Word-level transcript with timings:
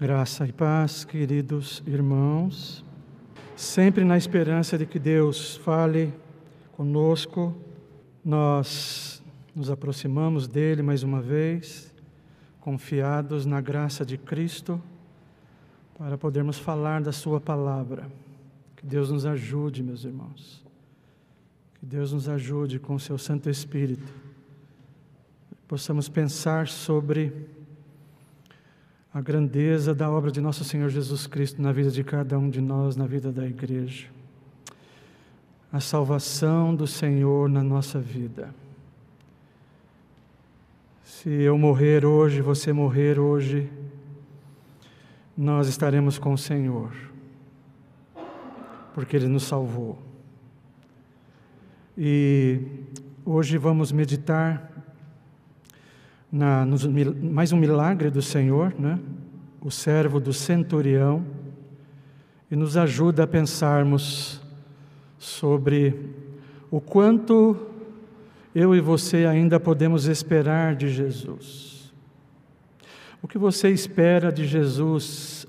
Graça 0.00 0.46
e 0.46 0.52
paz, 0.52 1.04
queridos 1.04 1.82
irmãos, 1.86 2.82
sempre 3.54 4.02
na 4.02 4.16
esperança 4.16 4.78
de 4.78 4.86
que 4.86 4.98
Deus 4.98 5.56
fale 5.56 6.10
conosco, 6.72 7.54
nós 8.24 9.22
nos 9.54 9.70
aproximamos 9.70 10.48
dele 10.48 10.80
mais 10.80 11.02
uma 11.02 11.20
vez, 11.20 11.94
confiados 12.60 13.44
na 13.44 13.60
graça 13.60 14.02
de 14.02 14.16
Cristo, 14.16 14.80
para 15.98 16.16
podermos 16.16 16.58
falar 16.58 17.02
da 17.02 17.12
Sua 17.12 17.38
palavra. 17.38 18.10
Que 18.76 18.86
Deus 18.86 19.10
nos 19.10 19.26
ajude, 19.26 19.82
meus 19.82 20.02
irmãos. 20.02 20.64
Que 21.78 21.84
Deus 21.84 22.10
nos 22.10 22.26
ajude 22.26 22.78
com 22.78 22.94
o 22.94 23.00
Seu 23.00 23.18
Santo 23.18 23.50
Espírito. 23.50 24.10
Possamos 25.68 26.08
pensar 26.08 26.68
sobre 26.68 27.59
a 29.12 29.20
grandeza 29.20 29.92
da 29.92 30.08
obra 30.08 30.30
de 30.30 30.40
nosso 30.40 30.62
Senhor 30.62 30.88
Jesus 30.88 31.26
Cristo 31.26 31.60
na 31.60 31.72
vida 31.72 31.90
de 31.90 32.04
cada 32.04 32.38
um 32.38 32.48
de 32.48 32.60
nós, 32.60 32.94
na 32.94 33.06
vida 33.06 33.32
da 33.32 33.44
igreja. 33.44 34.06
A 35.72 35.80
salvação 35.80 36.74
do 36.74 36.86
Senhor 36.86 37.48
na 37.48 37.62
nossa 37.62 37.98
vida. 37.98 38.54
Se 41.02 41.28
eu 41.28 41.58
morrer 41.58 42.04
hoje, 42.04 42.40
você 42.40 42.72
morrer 42.72 43.18
hoje, 43.18 43.70
nós 45.36 45.66
estaremos 45.66 46.18
com 46.18 46.32
o 46.32 46.38
Senhor, 46.38 46.92
porque 48.94 49.16
Ele 49.16 49.26
nos 49.26 49.42
salvou. 49.42 49.98
E 51.98 52.60
hoje 53.24 53.58
vamos 53.58 53.90
meditar 53.90 54.69
na, 56.30 56.64
nos, 56.64 56.86
mais 56.86 57.52
um 57.52 57.56
milagre 57.56 58.10
do 58.10 58.22
Senhor, 58.22 58.74
né? 58.78 58.98
o 59.60 59.70
servo 59.70 60.20
do 60.20 60.32
centurião, 60.32 61.24
e 62.50 62.56
nos 62.56 62.76
ajuda 62.76 63.24
a 63.24 63.26
pensarmos 63.26 64.40
sobre 65.18 65.94
o 66.70 66.80
quanto 66.80 67.56
eu 68.54 68.74
e 68.74 68.80
você 68.80 69.26
ainda 69.26 69.60
podemos 69.60 70.06
esperar 70.06 70.74
de 70.74 70.88
Jesus. 70.88 71.92
O 73.22 73.28
que 73.28 73.38
você 73.38 73.68
espera 73.68 74.32
de 74.32 74.46
Jesus 74.46 75.46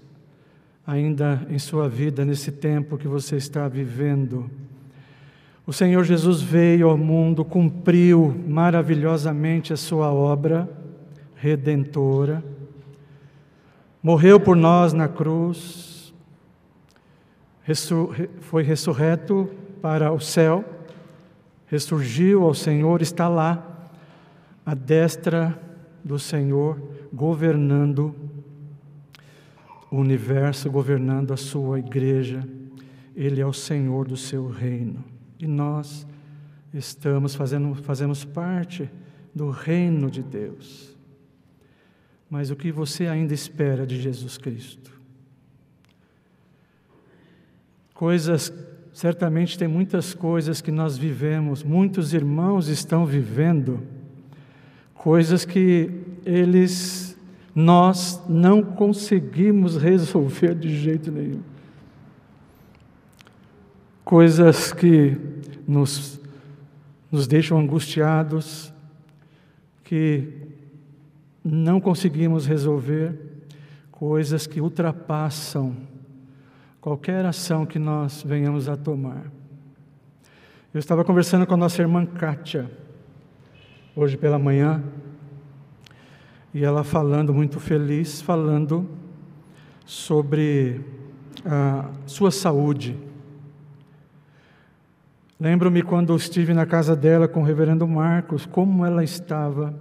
ainda 0.85 1.45
em 1.49 1.57
sua 1.57 1.87
vida, 1.87 2.25
nesse 2.25 2.51
tempo 2.51 2.97
que 2.97 3.07
você 3.07 3.37
está 3.37 3.67
vivendo? 3.67 4.49
O 5.65 5.71
Senhor 5.71 6.03
Jesus 6.03 6.41
veio 6.41 6.89
ao 6.89 6.97
mundo, 6.97 7.45
cumpriu 7.45 8.35
maravilhosamente 8.47 9.71
a 9.71 9.77
sua 9.77 10.11
obra 10.11 10.69
redentora, 11.35 12.43
morreu 14.01 14.39
por 14.39 14.55
nós 14.55 14.93
na 14.93 15.07
cruz, 15.07 16.13
foi 18.41 18.63
ressurreto 18.63 19.49
para 19.81 20.11
o 20.11 20.19
céu, 20.19 20.65
ressurgiu 21.67 22.43
ao 22.43 22.53
Senhor, 22.53 23.01
está 23.01 23.27
lá, 23.27 23.89
à 24.65 24.75
destra 24.75 25.59
do 26.03 26.19
Senhor, 26.19 26.79
governando 27.13 28.13
o 29.89 29.97
universo, 29.97 30.69
governando 30.69 31.33
a 31.33 31.37
sua 31.37 31.79
igreja. 31.79 32.47
Ele 33.15 33.41
é 33.41 33.45
o 33.45 33.53
Senhor 33.53 34.07
do 34.07 34.17
seu 34.17 34.47
reino. 34.47 35.03
E 35.41 35.47
nós 35.47 36.05
estamos 36.71 37.33
fazendo, 37.33 37.73
fazemos 37.73 38.23
parte 38.23 38.87
do 39.33 39.49
reino 39.49 40.11
de 40.11 40.21
Deus. 40.21 40.95
Mas 42.29 42.51
o 42.51 42.55
que 42.55 42.71
você 42.71 43.07
ainda 43.07 43.33
espera 43.33 43.85
de 43.85 43.99
Jesus 43.99 44.37
Cristo? 44.37 44.91
Coisas, 47.93 48.53
certamente 48.93 49.57
tem 49.57 49.67
muitas 49.67 50.13
coisas 50.13 50.61
que 50.61 50.71
nós 50.71 50.95
vivemos, 50.95 51.63
muitos 51.63 52.13
irmãos 52.13 52.67
estão 52.67 53.03
vivendo, 53.03 53.81
coisas 54.93 55.43
que 55.43 55.89
eles, 56.23 57.17
nós 57.55 58.21
não 58.29 58.61
conseguimos 58.61 59.75
resolver 59.81 60.53
de 60.53 60.77
jeito 60.77 61.11
nenhum 61.11 61.41
coisas 64.11 64.73
que 64.73 65.17
nos, 65.65 66.19
nos 67.09 67.27
deixam 67.27 67.57
angustiados, 67.57 68.73
que 69.85 70.49
não 71.41 71.79
conseguimos 71.79 72.45
resolver, 72.45 73.17
coisas 73.89 74.45
que 74.45 74.59
ultrapassam 74.59 75.77
qualquer 76.81 77.25
ação 77.25 77.65
que 77.65 77.79
nós 77.79 78.21
venhamos 78.21 78.67
a 78.67 78.75
tomar. 78.75 79.31
Eu 80.73 80.79
estava 80.79 81.05
conversando 81.05 81.47
com 81.47 81.53
a 81.53 81.57
nossa 81.57 81.81
irmã 81.81 82.05
Kátia, 82.05 82.69
hoje 83.95 84.17
pela 84.17 84.37
manhã, 84.37 84.83
e 86.53 86.65
ela 86.65 86.83
falando 86.83 87.33
muito 87.33 87.61
feliz, 87.61 88.21
falando 88.21 88.89
sobre 89.85 90.81
a 91.45 91.89
sua 92.05 92.29
saúde. 92.29 93.09
Lembro-me 95.41 95.81
quando 95.81 96.15
estive 96.15 96.53
na 96.53 96.67
casa 96.67 96.95
dela 96.95 97.27
com 97.27 97.41
o 97.41 97.43
reverendo 97.43 97.87
Marcos, 97.87 98.45
como 98.45 98.85
ela 98.85 99.03
estava 99.03 99.73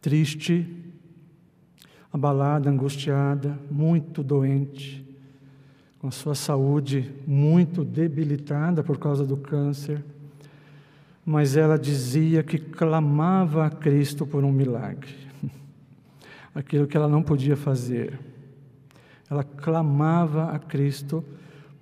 triste, 0.00 0.66
abalada, 2.10 2.70
angustiada, 2.70 3.58
muito 3.70 4.22
doente, 4.22 5.06
com 5.98 6.08
a 6.08 6.10
sua 6.10 6.34
saúde 6.34 7.12
muito 7.26 7.84
debilitada 7.84 8.82
por 8.82 8.98
causa 8.98 9.22
do 9.22 9.36
câncer. 9.36 10.02
Mas 11.26 11.58
ela 11.58 11.78
dizia 11.78 12.42
que 12.42 12.58
clamava 12.58 13.66
a 13.66 13.70
Cristo 13.70 14.26
por 14.26 14.42
um 14.44 14.50
milagre, 14.50 15.14
aquilo 16.54 16.86
que 16.86 16.96
ela 16.96 17.06
não 17.06 17.22
podia 17.22 17.54
fazer. 17.54 18.18
Ela 19.30 19.44
clamava 19.44 20.52
a 20.52 20.58
Cristo 20.58 21.22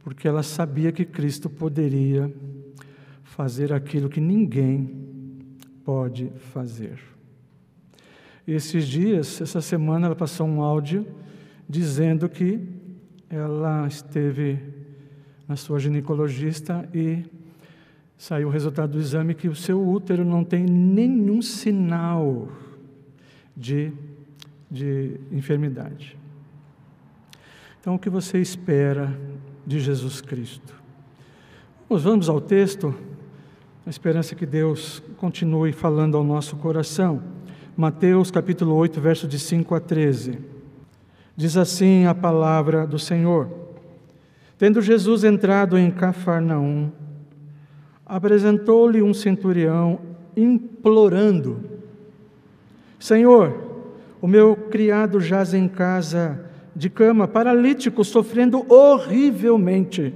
porque 0.03 0.27
ela 0.27 0.43
sabia 0.43 0.91
que 0.91 1.05
Cristo 1.05 1.49
poderia 1.49 2.29
fazer 3.39 3.73
aquilo 3.73 4.09
que 4.09 4.21
ninguém 4.21 4.91
pode 5.85 6.29
fazer. 6.53 6.99
Esses 8.45 8.85
dias, 8.85 9.41
essa 9.41 9.61
semana, 9.61 10.07
ela 10.07 10.17
passou 10.17 10.45
um 10.45 10.61
áudio 10.61 11.07
dizendo 11.69 12.29
que 12.29 12.59
ela 13.31 13.87
esteve 13.87 14.59
na 15.47 15.55
sua 15.55 15.79
ginecologista 15.79 16.89
e 16.93 17.25
saiu 18.17 18.49
o 18.49 18.51
resultado 18.51 18.95
do 18.95 18.99
exame 18.99 19.37
que 19.37 19.47
o 19.47 19.55
seu 19.55 19.89
útero 19.89 20.25
não 20.25 20.43
tem 20.43 20.65
nenhum 20.65 21.41
sinal 21.41 22.49
de, 23.57 23.93
de 24.69 25.21
enfermidade. 25.31 26.19
Então, 27.81 27.95
o 27.95 27.99
que 28.01 28.11
você 28.11 28.41
espera 28.41 29.17
de 29.65 29.79
Jesus 29.79 30.21
Cristo? 30.21 30.75
Vamos 31.89 32.29
ao 32.29 32.41
texto 32.41 32.93
a 33.89 33.91
esperança 33.91 34.35
que 34.35 34.45
Deus 34.45 35.03
continue 35.17 35.73
falando 35.73 36.15
ao 36.15 36.23
nosso 36.23 36.57
coração. 36.57 37.23
Mateus 37.75 38.31
capítulo 38.31 38.75
8, 38.75 39.01
verso 39.01 39.27
de 39.27 39.39
5 39.39 39.75
a 39.75 39.81
13. 39.81 40.39
Diz 41.35 41.57
assim 41.57 42.05
a 42.05 42.15
palavra 42.15 42.87
do 42.87 42.99
Senhor: 42.99 43.49
Tendo 44.59 44.83
Jesus 44.83 45.25
entrado 45.25 45.79
em 45.79 45.91
Cafarnaum, 45.91 46.91
apresentou-lhe 48.05 49.01
um 49.01 49.15
centurião 49.15 49.99
implorando: 50.37 51.59
Senhor, 52.99 53.87
o 54.21 54.29
meu 54.29 54.55
criado 54.55 55.19
jaz 55.19 55.55
em 55.55 55.67
casa 55.67 56.45
de 56.77 56.91
cama, 56.91 57.27
paralítico, 57.27 58.05
sofrendo 58.05 58.67
horrivelmente. 58.71 60.13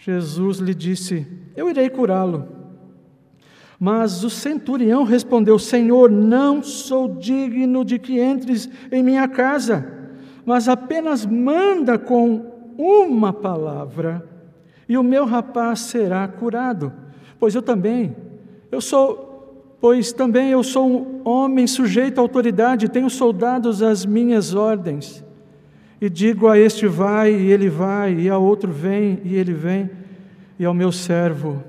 Jesus 0.00 0.58
lhe 0.58 0.74
disse: 0.74 1.26
Eu 1.54 1.68
irei 1.68 1.90
curá-lo. 1.90 2.48
Mas 3.78 4.24
o 4.24 4.30
centurião 4.30 5.04
respondeu: 5.04 5.58
Senhor, 5.58 6.10
não 6.10 6.62
sou 6.62 7.16
digno 7.16 7.84
de 7.84 7.98
que 7.98 8.20
entres 8.20 8.68
em 8.90 9.02
minha 9.02 9.28
casa, 9.28 9.86
mas 10.44 10.68
apenas 10.68 11.26
manda 11.26 11.98
com 11.98 12.74
uma 12.78 13.32
palavra, 13.32 14.26
e 14.88 14.96
o 14.96 15.02
meu 15.02 15.26
rapaz 15.26 15.80
será 15.80 16.26
curado. 16.26 16.92
Pois 17.38 17.54
eu 17.54 17.62
também, 17.62 18.16
eu 18.72 18.80
sou, 18.80 19.76
pois 19.80 20.12
também 20.12 20.50
eu 20.50 20.62
sou 20.62 20.88
um 20.88 21.28
homem 21.28 21.66
sujeito 21.66 22.18
à 22.18 22.22
autoridade, 22.22 22.88
tenho 22.88 23.10
soldados 23.10 23.82
às 23.82 24.06
minhas 24.06 24.54
ordens 24.54 25.24
e 26.00 26.08
digo 26.08 26.48
a 26.48 26.58
este 26.58 26.86
vai 26.86 27.34
e 27.34 27.52
ele 27.52 27.68
vai, 27.68 28.14
e 28.14 28.30
a 28.30 28.38
outro 28.38 28.72
vem 28.72 29.20
e 29.24 29.36
ele 29.36 29.52
vem, 29.52 29.90
e 30.58 30.64
ao 30.64 30.72
meu 30.72 30.90
servo, 30.90 31.62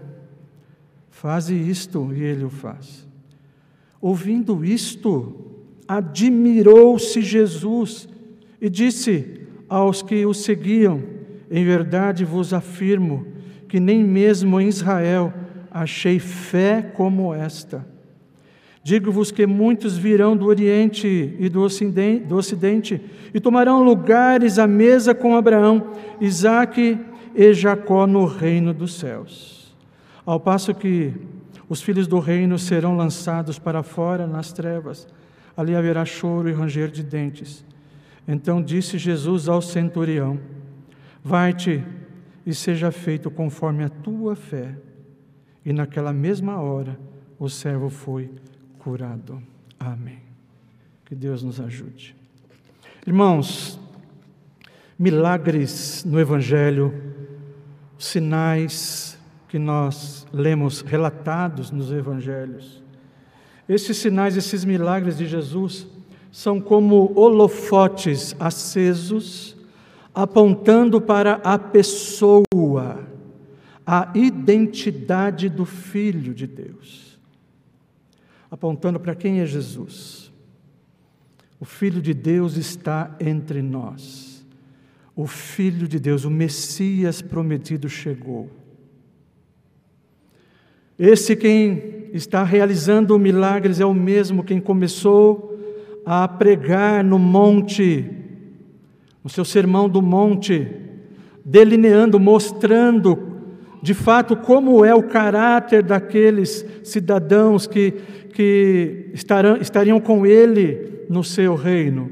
faze 1.09 1.53
isto 1.53 2.13
e 2.13 2.23
ele 2.23 2.43
o 2.43 2.49
faz. 2.49 3.07
Ouvindo 3.99 4.65
isto, 4.65 5.35
admirou-se 5.87 7.21
Jesus 7.21 8.07
E 8.61 8.69
disse 8.69 9.41
aos 9.67 10.03
que 10.03 10.23
o 10.23 10.33
seguiam: 10.33 11.01
Em 11.49 11.65
verdade 11.65 12.23
vos 12.23 12.53
afirmo 12.53 13.25
que 13.67 13.79
nem 13.79 14.03
mesmo 14.03 14.61
em 14.61 14.67
Israel 14.67 15.33
achei 15.71 16.19
fé 16.19 16.81
como 16.81 17.33
esta. 17.33 17.85
Digo-vos 18.83 19.29
que 19.31 19.45
muitos 19.45 19.95
virão 19.95 20.35
do 20.35 20.47
Oriente 20.47 21.35
e 21.37 21.49
do 21.49 21.61
Ocidente, 21.61 23.01
e 23.33 23.39
tomarão 23.39 23.83
lugares 23.83 24.57
à 24.57 24.65
mesa 24.65 25.13
com 25.13 25.35
Abraão, 25.35 25.91
Isaque 26.19 26.97
e 27.35 27.53
Jacó 27.53 28.07
no 28.07 28.25
reino 28.25 28.73
dos 28.73 28.95
céus. 28.95 29.75
Ao 30.25 30.39
passo 30.39 30.73
que 30.73 31.13
os 31.69 31.81
filhos 31.81 32.07
do 32.07 32.19
reino 32.19 32.57
serão 32.57 32.97
lançados 32.97 33.59
para 33.59 33.83
fora 33.83 34.25
nas 34.25 34.51
trevas, 34.51 35.07
ali 35.55 35.75
haverá 35.75 36.03
choro 36.03 36.49
e 36.49 36.53
ranger 36.53 36.89
de 36.89 37.03
dentes. 37.03 37.63
Então 38.27 38.61
disse 38.61 38.97
Jesus 38.97 39.47
ao 39.47 39.61
centurião: 39.61 40.39
Vai-te 41.23 41.83
e 42.45 42.53
seja 42.53 42.91
feito 42.91 43.29
conforme 43.29 43.83
a 43.83 43.89
tua 43.89 44.35
fé. 44.35 44.75
E 45.63 45.71
naquela 45.71 46.11
mesma 46.11 46.59
hora 46.59 46.99
o 47.37 47.47
servo 47.47 47.89
foi 47.89 48.31
curado. 48.83 49.41
Amém. 49.79 50.19
Que 51.05 51.13
Deus 51.13 51.43
nos 51.43 51.59
ajude. 51.59 52.15
Irmãos, 53.05 53.79
milagres 54.97 56.03
no 56.03 56.19
Evangelho, 56.19 56.93
sinais 57.97 59.17
que 59.47 59.59
nós 59.59 60.25
lemos 60.33 60.81
relatados 60.81 61.69
nos 61.69 61.91
Evangelhos. 61.91 62.81
Esses 63.69 63.97
sinais, 63.97 64.35
esses 64.35 64.65
milagres 64.65 65.17
de 65.17 65.27
Jesus, 65.27 65.87
são 66.31 66.59
como 66.59 67.11
holofotes 67.15 68.35
acesos, 68.39 69.55
apontando 70.13 70.99
para 70.99 71.33
a 71.43 71.57
pessoa, 71.59 73.07
a 73.85 74.11
identidade 74.15 75.49
do 75.49 75.65
Filho 75.65 76.33
de 76.33 76.47
Deus 76.47 77.10
apontando 78.51 78.99
para 78.99 79.15
quem 79.15 79.39
é 79.39 79.45
Jesus. 79.45 80.29
O 81.57 81.63
Filho 81.63 82.01
de 82.01 82.13
Deus 82.13 82.57
está 82.57 83.15
entre 83.17 83.61
nós. 83.61 84.45
O 85.15 85.25
Filho 85.25 85.87
de 85.87 85.97
Deus, 85.97 86.25
o 86.25 86.29
Messias 86.29 87.21
prometido, 87.21 87.87
chegou. 87.87 88.49
Esse 90.99 91.35
quem 91.35 92.09
está 92.13 92.43
realizando 92.43 93.17
milagres 93.17 93.79
é 93.79 93.85
o 93.85 93.93
mesmo 93.93 94.43
quem 94.43 94.59
começou 94.59 95.57
a 96.05 96.27
pregar 96.27 97.03
no 97.03 97.17
monte, 97.17 98.09
no 99.23 99.29
seu 99.29 99.45
sermão 99.45 99.87
do 99.87 100.01
monte, 100.01 100.67
delineando, 101.45 102.19
mostrando 102.19 103.30
de 103.81 103.93
fato 103.93 104.35
como 104.35 104.85
é 104.85 104.93
o 104.93 105.03
caráter 105.03 105.81
daqueles 105.81 106.65
cidadãos 106.83 107.65
que, 107.65 107.91
que 108.33 109.09
estarão, 109.13 109.57
estariam 109.57 109.99
com 109.99 110.25
ele 110.25 111.05
no 111.09 111.23
seu 111.23 111.55
reino. 111.55 112.11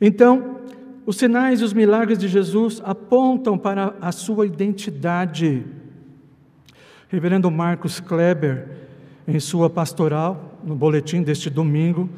Então, 0.00 0.58
os 1.04 1.16
sinais 1.16 1.60
e 1.60 1.64
os 1.64 1.72
milagres 1.72 2.18
de 2.18 2.28
Jesus 2.28 2.80
apontam 2.84 3.58
para 3.58 3.94
a 4.00 4.12
sua 4.12 4.46
identidade. 4.46 5.64
Reverendo 7.08 7.50
Marcos 7.50 7.98
Kleber, 7.98 8.68
em 9.26 9.40
sua 9.40 9.68
pastoral, 9.68 10.60
no 10.64 10.76
boletim 10.76 11.22
deste 11.22 11.50
domingo, 11.50 12.08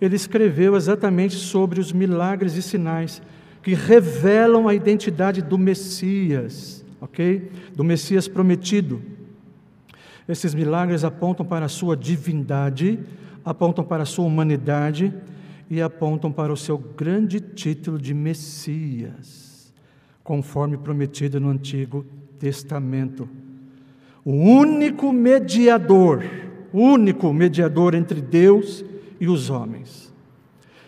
ele 0.00 0.16
escreveu 0.16 0.76
exatamente 0.76 1.34
sobre 1.34 1.78
os 1.78 1.92
milagres 1.92 2.56
e 2.56 2.62
sinais 2.62 3.20
que 3.62 3.74
revelam 3.74 4.66
a 4.66 4.74
identidade 4.74 5.42
do 5.42 5.58
Messias 5.58 6.85
ok? 7.00 7.50
Do 7.74 7.84
Messias 7.84 8.28
prometido. 8.28 9.02
Esses 10.28 10.54
milagres 10.54 11.04
apontam 11.04 11.46
para 11.46 11.66
a 11.66 11.68
sua 11.68 11.96
divindade, 11.96 12.98
apontam 13.44 13.84
para 13.84 14.02
a 14.02 14.06
sua 14.06 14.24
humanidade 14.24 15.12
e 15.70 15.80
apontam 15.80 16.32
para 16.32 16.52
o 16.52 16.56
seu 16.56 16.78
grande 16.78 17.40
título 17.40 17.98
de 17.98 18.12
Messias, 18.12 19.72
conforme 20.22 20.76
prometido 20.76 21.40
no 21.40 21.50
Antigo 21.50 22.04
Testamento. 22.38 23.28
O 24.24 24.32
único 24.32 25.12
mediador, 25.12 26.24
único 26.72 27.32
mediador 27.32 27.94
entre 27.94 28.20
Deus 28.20 28.84
e 29.20 29.28
os 29.28 29.50
homens. 29.50 30.12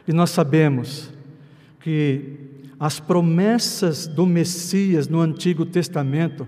E 0.07 0.13
nós 0.13 0.31
sabemos 0.31 1.13
que 1.81 2.38
as 2.79 3.01
promessas 3.01 4.07
do 4.07 4.25
Messias 4.25 5.09
no 5.09 5.21
Antigo 5.21 5.67
Testamento 5.67 6.47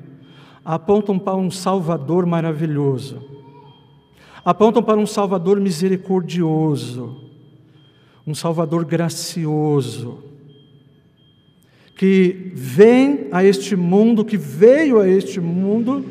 apontam 0.64 1.18
para 1.18 1.36
um 1.36 1.50
Salvador 1.50 2.26
maravilhoso, 2.26 3.20
apontam 4.44 4.82
para 4.82 4.98
um 4.98 5.06
Salvador 5.06 5.58
misericordioso, 5.60 7.16
um 8.26 8.34
Salvador 8.34 8.84
gracioso, 8.84 10.22
que 11.96 12.52
vem 12.54 13.26
a 13.32 13.42
este 13.42 13.74
mundo, 13.74 14.24
que 14.24 14.36
veio 14.36 15.00
a 15.00 15.08
este 15.08 15.40
mundo 15.40 16.04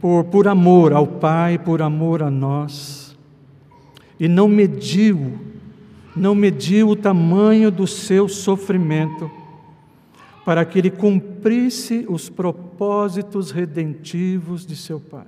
por, 0.00 0.24
por 0.24 0.48
amor 0.48 0.92
ao 0.92 1.06
Pai, 1.06 1.58
por 1.58 1.80
amor 1.80 2.22
a 2.22 2.30
nós, 2.30 3.16
e 4.18 4.26
não 4.26 4.48
mediu 4.48 5.47
não 6.18 6.34
mediu 6.34 6.88
o 6.88 6.96
tamanho 6.96 7.70
do 7.70 7.86
seu 7.86 8.28
sofrimento, 8.28 9.30
para 10.44 10.64
que 10.64 10.78
ele 10.78 10.90
cumprisse 10.90 12.06
os 12.08 12.28
propósitos 12.28 13.50
redentivos 13.50 14.66
de 14.66 14.74
seu 14.74 14.98
Pai. 14.98 15.26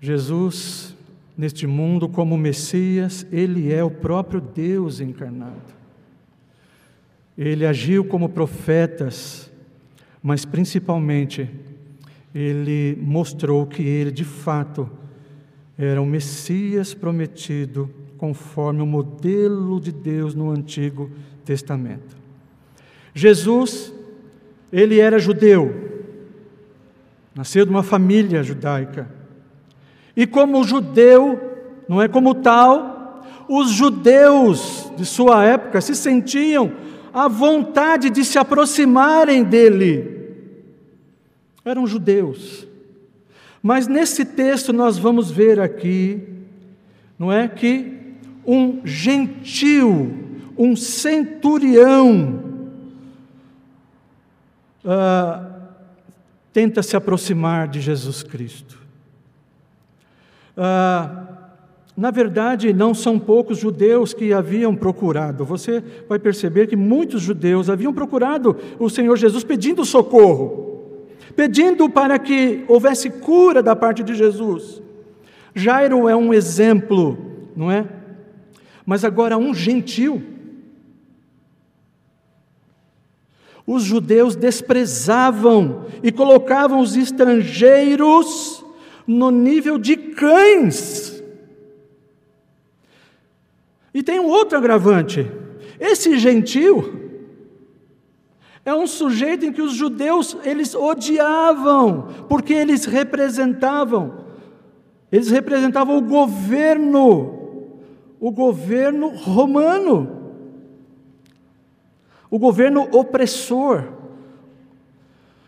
Jesus, 0.00 0.94
neste 1.36 1.66
mundo 1.66 2.08
como 2.08 2.38
Messias, 2.38 3.26
ele 3.32 3.72
é 3.72 3.82
o 3.82 3.90
próprio 3.90 4.40
Deus 4.40 5.00
encarnado. 5.00 5.76
Ele 7.36 7.66
agiu 7.66 8.04
como 8.04 8.28
profetas, 8.28 9.50
mas 10.22 10.44
principalmente 10.44 11.48
ele 12.34 12.96
mostrou 13.00 13.66
que 13.66 13.82
ele 13.82 14.10
de 14.10 14.24
fato 14.24 14.88
era 15.76 16.00
o 16.02 16.06
Messias 16.06 16.94
prometido 16.94 17.90
conforme 18.18 18.82
o 18.82 18.86
modelo 18.86 19.80
de 19.80 19.92
Deus 19.92 20.34
no 20.34 20.50
Antigo 20.50 21.10
Testamento. 21.44 22.16
Jesus, 23.14 23.94
ele 24.72 25.00
era 25.00 25.18
judeu, 25.18 25.72
nasceu 27.34 27.64
de 27.64 27.70
uma 27.70 27.82
família 27.82 28.42
judaica. 28.42 29.08
E 30.16 30.26
como 30.26 30.64
judeu, 30.64 31.40
não 31.88 32.02
é 32.02 32.08
como 32.08 32.34
tal, 32.34 33.24
os 33.48 33.70
judeus 33.70 34.92
de 34.96 35.06
sua 35.06 35.44
época 35.44 35.80
se 35.80 35.94
sentiam 35.94 36.72
à 37.14 37.28
vontade 37.28 38.10
de 38.10 38.24
se 38.24 38.38
aproximarem 38.38 39.44
dele. 39.44 40.18
Eram 41.64 41.86
judeus. 41.86 42.66
Mas 43.62 43.86
nesse 43.86 44.24
texto 44.24 44.72
nós 44.72 44.98
vamos 44.98 45.30
ver 45.30 45.60
aqui, 45.60 46.22
não 47.18 47.32
é 47.32 47.48
que 47.48 47.97
um 48.48 48.80
gentil, 48.82 50.10
um 50.56 50.74
centurião, 50.74 52.42
uh, 54.82 55.46
tenta 56.50 56.82
se 56.82 56.96
aproximar 56.96 57.68
de 57.68 57.78
Jesus 57.78 58.22
Cristo. 58.22 58.78
Uh, 60.56 61.28
na 61.94 62.10
verdade, 62.10 62.72
não 62.72 62.94
são 62.94 63.18
poucos 63.18 63.58
judeus 63.58 64.14
que 64.14 64.32
haviam 64.32 64.74
procurado. 64.74 65.44
Você 65.44 65.84
vai 66.08 66.18
perceber 66.18 66.68
que 66.68 66.76
muitos 66.76 67.20
judeus 67.20 67.68
haviam 67.68 67.92
procurado 67.92 68.56
o 68.78 68.88
Senhor 68.88 69.14
Jesus 69.16 69.44
pedindo 69.44 69.84
socorro, 69.84 70.96
pedindo 71.36 71.90
para 71.90 72.18
que 72.18 72.64
houvesse 72.66 73.10
cura 73.10 73.62
da 73.62 73.76
parte 73.76 74.02
de 74.02 74.14
Jesus. 74.14 74.80
Jairo 75.54 76.08
é 76.08 76.16
um 76.16 76.32
exemplo, 76.32 77.18
não 77.54 77.70
é? 77.70 77.97
Mas 78.88 79.04
agora 79.04 79.36
um 79.36 79.52
gentil. 79.52 80.22
Os 83.66 83.82
judeus 83.82 84.34
desprezavam 84.34 85.84
e 86.02 86.10
colocavam 86.10 86.80
os 86.80 86.96
estrangeiros 86.96 88.64
no 89.06 89.30
nível 89.30 89.76
de 89.76 89.94
cães. 89.94 91.22
E 93.92 94.02
tem 94.02 94.18
um 94.18 94.28
outro 94.28 94.56
agravante: 94.56 95.30
esse 95.78 96.18
gentil 96.18 97.10
é 98.64 98.72
um 98.72 98.86
sujeito 98.86 99.44
em 99.44 99.52
que 99.52 99.60
os 99.60 99.74
judeus 99.74 100.34
eles 100.44 100.74
odiavam, 100.74 102.08
porque 102.26 102.54
eles 102.54 102.86
representavam 102.86 104.26
eles 105.12 105.30
representavam 105.30 105.98
o 105.98 106.02
governo 106.02 107.37
o 108.20 108.30
governo 108.30 109.08
romano, 109.08 110.34
o 112.30 112.38
governo 112.38 112.88
opressor. 112.92 113.84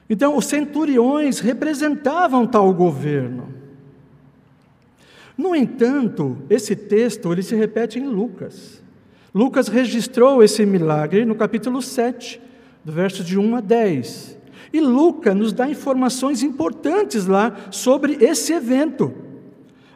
Então, 0.08 0.36
os 0.36 0.46
centuriões 0.46 1.38
representavam 1.38 2.46
tal 2.46 2.72
governo. 2.72 3.54
No 5.36 5.54
entanto, 5.54 6.38
esse 6.50 6.74
texto 6.76 7.32
ele 7.32 7.42
se 7.42 7.54
repete 7.54 7.98
em 7.98 8.06
Lucas. 8.06 8.82
Lucas 9.34 9.68
registrou 9.68 10.42
esse 10.42 10.66
milagre 10.66 11.24
no 11.24 11.34
capítulo 11.34 11.80
7, 11.80 12.40
do 12.84 12.92
verso 12.92 13.22
de 13.22 13.38
1 13.38 13.56
a 13.56 13.60
10. 13.60 14.38
E 14.72 14.80
Lucas 14.80 15.34
nos 15.34 15.52
dá 15.52 15.68
informações 15.68 16.42
importantes 16.42 17.26
lá 17.26 17.56
sobre 17.70 18.18
esse 18.20 18.52
evento. 18.52 19.12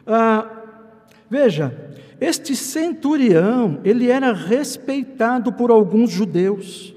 Ah, 0.07 0.49
veja, 1.29 1.84
este 2.19 2.55
centurião, 2.55 3.79
ele 3.83 4.09
era 4.09 4.33
respeitado 4.33 5.51
por 5.51 5.71
alguns 5.71 6.09
judeus. 6.09 6.93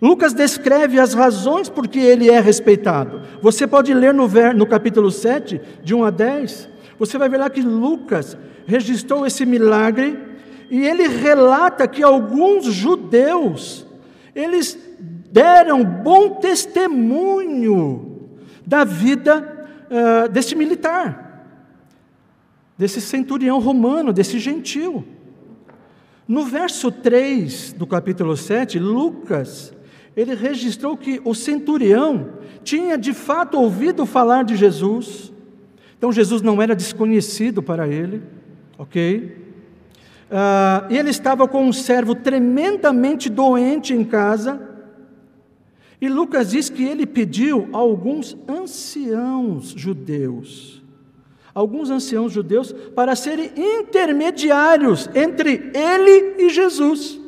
Lucas 0.00 0.32
descreve 0.32 1.00
as 1.00 1.14
razões 1.14 1.68
por 1.68 1.88
que 1.88 1.98
ele 1.98 2.30
é 2.30 2.40
respeitado. 2.40 3.22
Você 3.40 3.66
pode 3.66 3.92
ler 3.94 4.12
no, 4.12 4.28
no 4.54 4.66
capítulo 4.66 5.10
7, 5.10 5.60
de 5.82 5.94
1 5.94 6.04
a 6.04 6.10
10, 6.10 6.68
você 6.98 7.18
vai 7.18 7.28
ver 7.28 7.38
lá 7.38 7.50
que 7.50 7.62
Lucas 7.62 8.36
registrou 8.66 9.26
esse 9.26 9.44
milagre 9.44 10.18
e 10.70 10.84
ele 10.84 11.06
relata 11.06 11.86
que 11.86 12.02
alguns 12.02 12.64
judeus, 12.66 13.86
eles 14.34 14.78
deram 15.30 15.84
bom 15.84 16.30
testemunho 16.40 18.28
da 18.66 18.84
vida 18.84 19.68
uh, 19.90 20.28
desse 20.28 20.54
militar, 20.54 21.25
desse 22.76 23.00
centurião 23.00 23.58
romano, 23.58 24.12
desse 24.12 24.38
gentil. 24.38 25.04
No 26.28 26.44
verso 26.44 26.90
3 26.90 27.72
do 27.74 27.86
capítulo 27.86 28.36
7, 28.36 28.78
Lucas, 28.78 29.72
ele 30.16 30.34
registrou 30.34 30.96
que 30.96 31.20
o 31.24 31.34
centurião 31.34 32.30
tinha 32.64 32.96
de 32.98 33.12
fato 33.12 33.58
ouvido 33.58 34.04
falar 34.04 34.44
de 34.44 34.56
Jesus, 34.56 35.32
então 35.96 36.10
Jesus 36.10 36.42
não 36.42 36.60
era 36.60 36.74
desconhecido 36.74 37.62
para 37.62 37.86
ele, 37.86 38.22
ok? 38.76 39.46
Uh, 40.28 40.92
ele 40.92 41.10
estava 41.10 41.46
com 41.46 41.64
um 41.64 41.72
servo 41.72 42.14
tremendamente 42.14 43.30
doente 43.30 43.94
em 43.94 44.02
casa, 44.02 44.60
e 46.00 46.08
Lucas 46.08 46.50
diz 46.50 46.68
que 46.68 46.82
ele 46.82 47.06
pediu 47.06 47.68
a 47.72 47.76
alguns 47.76 48.36
anciãos 48.48 49.72
judeus, 49.76 50.82
alguns 51.56 51.88
anciãos 51.88 52.32
judeus, 52.32 52.70
para 52.94 53.16
serem 53.16 53.50
intermediários 53.56 55.08
entre 55.14 55.72
ele 55.72 56.44
e 56.44 56.50
Jesus. 56.50 57.18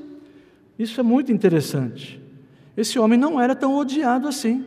Isso 0.79 1.01
é 1.01 1.03
muito 1.03 1.33
interessante. 1.33 2.21
Esse 2.77 2.99
homem 2.99 3.19
não 3.19 3.41
era 3.41 3.57
tão 3.57 3.75
odiado 3.75 4.29
assim. 4.29 4.67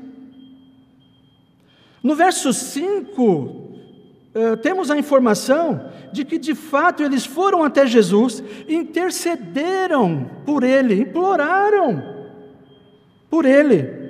No 2.02 2.16
verso 2.16 2.52
5, 2.52 3.70
Uh, 4.34 4.56
temos 4.56 4.90
a 4.90 4.98
informação 4.98 5.92
de 6.14 6.24
que 6.24 6.38
de 6.38 6.56
fato 6.56 7.04
eles 7.04 7.26
foram 7.26 7.66
até 7.66 7.86
Jesus, 7.86 8.42
intercederam 8.66 10.32
por 10.46 10.64
ele, 10.64 11.02
imploraram 11.02 12.02
por 13.30 13.44
ele. 13.44 14.01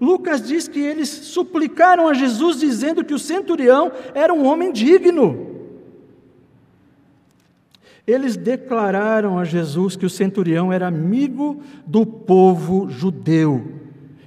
Lucas 0.00 0.42
diz 0.42 0.68
que 0.68 0.80
eles 0.80 1.08
suplicaram 1.08 2.08
a 2.08 2.14
Jesus, 2.14 2.58
dizendo 2.58 3.04
que 3.04 3.14
o 3.14 3.18
centurião 3.18 3.92
era 4.14 4.32
um 4.32 4.44
homem 4.44 4.72
digno. 4.72 5.54
Eles 8.06 8.36
declararam 8.36 9.38
a 9.38 9.44
Jesus 9.44 9.96
que 9.96 10.04
o 10.04 10.10
centurião 10.10 10.72
era 10.72 10.86
amigo 10.86 11.62
do 11.86 12.04
povo 12.04 12.90
judeu 12.90 13.64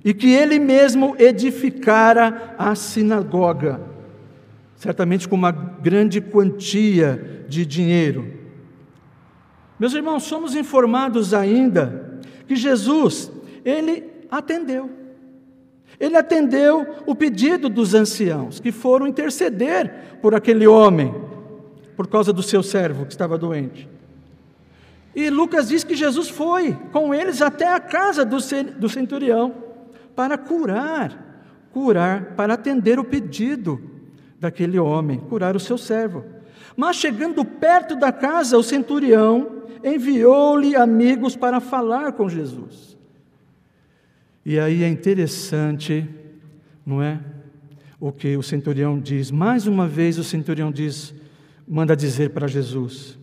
e 0.03 0.13
que 0.13 0.33
ele 0.33 0.57
mesmo 0.57 1.15
edificara 1.19 2.55
a 2.57 2.73
sinagoga 2.73 3.97
certamente 4.77 5.27
com 5.27 5.35
uma 5.35 5.51
grande 5.51 6.21
quantia 6.21 7.45
de 7.49 7.65
dinheiro. 7.65 8.33
Meus 9.79 9.93
irmãos, 9.93 10.23
somos 10.23 10.55
informados 10.55 11.33
ainda 11.33 12.19
que 12.47 12.55
Jesus, 12.55 13.31
ele 13.65 14.03
atendeu. 14.31 14.89
Ele 15.99 16.15
atendeu 16.15 16.85
o 17.05 17.15
pedido 17.15 17.69
dos 17.69 17.93
anciãos 17.93 18.59
que 18.59 18.71
foram 18.71 19.07
interceder 19.07 20.19
por 20.21 20.35
aquele 20.35 20.67
homem, 20.67 21.13
por 21.95 22.07
causa 22.07 22.31
do 22.31 22.43
seu 22.43 22.61
servo 22.61 23.05
que 23.05 23.11
estava 23.11 23.37
doente. 23.37 23.89
E 25.15 25.29
Lucas 25.31 25.69
diz 25.69 25.83
que 25.83 25.95
Jesus 25.95 26.29
foi 26.29 26.77
com 26.91 27.13
eles 27.13 27.41
até 27.41 27.73
a 27.73 27.79
casa 27.79 28.23
do 28.23 28.89
centurião 28.89 29.55
para 30.15 30.37
curar, 30.37 31.45
curar, 31.71 32.35
para 32.35 32.53
atender 32.53 32.99
o 32.99 33.03
pedido 33.03 33.81
daquele 34.39 34.77
homem, 34.77 35.19
curar 35.19 35.55
o 35.55 35.59
seu 35.59 35.77
servo. 35.77 36.23
Mas 36.75 36.95
chegando 36.97 37.43
perto 37.43 37.95
da 37.95 38.11
casa, 38.11 38.57
o 38.57 38.63
centurião 38.63 39.63
enviou-lhe 39.83 40.75
amigos 40.75 41.35
para 41.35 41.59
falar 41.59 42.11
com 42.11 42.29
Jesus. 42.29 42.96
E 44.49 44.57
aí 44.57 44.81
é 44.81 44.87
interessante, 44.87 46.07
não 46.85 47.03
é? 47.03 47.19
O 47.99 48.13
que 48.13 48.37
o 48.37 48.41
centurião 48.41 48.97
diz. 48.97 49.29
Mais 49.29 49.67
uma 49.67 49.85
vez 49.85 50.17
o 50.17 50.23
centurião 50.23 50.71
diz, 50.71 51.13
manda 51.67 51.97
dizer 51.97 52.29
para 52.29 52.47
Jesus: 52.47 53.19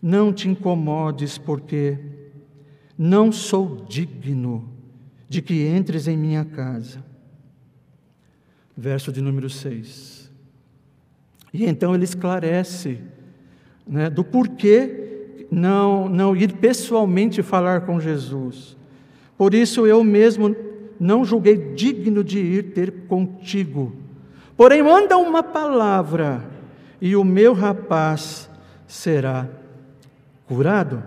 Não 0.00 0.32
te 0.32 0.48
incomodes, 0.48 1.36
porque 1.36 1.98
não 2.96 3.32
sou 3.32 3.84
digno 3.88 4.72
de 5.28 5.42
que 5.42 5.66
entres 5.66 6.06
em 6.06 6.16
minha 6.16 6.44
casa. 6.44 7.04
Verso 8.76 9.10
de 9.10 9.20
número 9.20 9.50
6. 9.50 10.30
E 11.52 11.64
então 11.64 11.92
ele 11.92 12.04
esclarece 12.04 13.00
né, 13.84 14.08
do 14.08 14.22
porquê 14.22 15.48
não, 15.50 16.08
não 16.08 16.36
ir 16.36 16.52
pessoalmente 16.52 17.42
falar 17.42 17.80
com 17.80 17.98
Jesus. 17.98 18.76
Por 19.36 19.54
isso 19.54 19.86
eu 19.86 20.02
mesmo 20.02 20.54
não 20.98 21.24
julguei 21.24 21.74
digno 21.74 22.24
de 22.24 22.38
ir 22.38 22.72
ter 22.72 23.06
contigo. 23.06 23.94
Porém, 24.56 24.82
manda 24.82 25.18
uma 25.18 25.42
palavra 25.42 26.42
e 27.00 27.14
o 27.14 27.22
meu 27.22 27.52
rapaz 27.52 28.48
será 28.86 29.48
curado. 30.46 31.02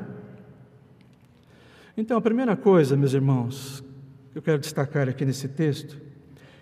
Então, 1.98 2.18
a 2.18 2.22
primeira 2.22 2.56
coisa, 2.56 2.96
meus 2.96 3.14
irmãos, 3.14 3.84
que 4.32 4.38
eu 4.38 4.42
quero 4.42 4.60
destacar 4.60 5.10
aqui 5.10 5.26
nesse 5.26 5.48
texto, 5.48 6.00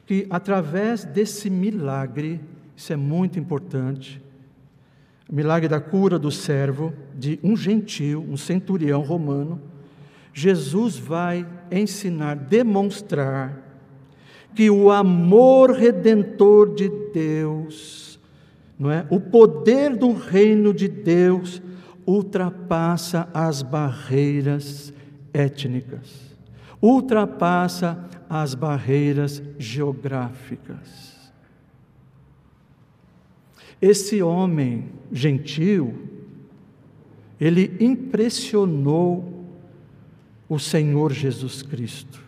que 0.05 0.25
através 0.29 1.03
desse 1.03 1.49
milagre, 1.49 2.39
isso 2.75 2.93
é 2.93 2.95
muito 2.95 3.37
importante. 3.37 4.21
Milagre 5.29 5.67
da 5.67 5.81
cura 5.81 6.17
do 6.17 6.31
servo, 6.31 6.93
de 7.13 7.37
um 7.43 7.57
gentil, 7.57 8.25
um 8.29 8.37
centurião 8.37 9.01
romano. 9.01 9.61
Jesus 10.37 10.99
vai 10.99 11.47
ensinar, 11.71 12.35
demonstrar 12.35 13.59
que 14.53 14.69
o 14.69 14.91
amor 14.91 15.71
redentor 15.71 16.75
de 16.75 16.87
Deus, 17.11 18.19
não 18.77 18.91
é? 18.91 19.07
O 19.09 19.19
poder 19.19 19.95
do 19.95 20.13
reino 20.13 20.75
de 20.75 20.87
Deus 20.87 21.59
ultrapassa 22.05 23.27
as 23.33 23.63
barreiras 23.63 24.93
étnicas, 25.33 26.37
ultrapassa 26.79 28.07
as 28.29 28.53
barreiras 28.53 29.41
geográficas. 29.57 31.31
Esse 33.81 34.21
homem 34.21 34.91
gentil, 35.11 35.95
ele 37.41 37.75
impressionou 37.79 39.36
o 40.49 40.57
Senhor 40.57 41.11
Jesus 41.11 41.61
Cristo. 41.61 42.23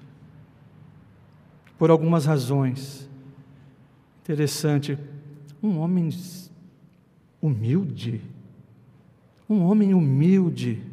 Por 1.77 1.89
algumas 1.89 2.25
razões. 2.25 3.09
Interessante, 4.21 4.97
um 5.63 5.79
homem 5.79 6.09
humilde, 7.41 8.21
um 9.49 9.61
homem 9.63 9.93
humilde, 9.93 10.83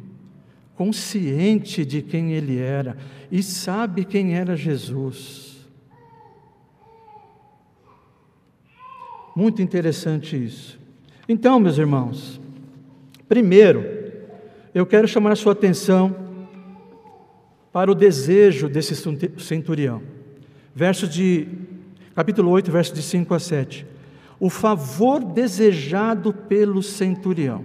consciente 0.75 1.85
de 1.85 2.01
quem 2.01 2.33
ele 2.33 2.57
era 2.57 2.97
e 3.31 3.43
sabe 3.43 4.05
quem 4.05 4.35
era 4.35 4.55
Jesus. 4.55 5.57
Muito 9.35 9.61
interessante 9.61 10.35
isso. 10.35 10.79
Então, 11.29 11.59
meus 11.59 11.77
irmãos, 11.77 12.41
primeiro, 13.27 13.83
eu 14.73 14.85
quero 14.85 15.07
chamar 15.07 15.33
a 15.33 15.35
sua 15.35 15.51
atenção 15.51 16.15
para 17.77 17.91
o 17.91 17.93
desejo 17.93 18.67
desse 18.67 18.95
centurião. 19.37 20.01
Verso 20.73 21.07
de 21.07 21.47
capítulo 22.15 22.49
8, 22.49 22.71
versos 22.71 22.95
de 22.95 23.03
5 23.03 23.31
a 23.35 23.39
7. 23.39 23.85
O 24.39 24.49
favor 24.49 25.23
desejado 25.23 26.33
pelo 26.33 26.81
centurião. 26.81 27.63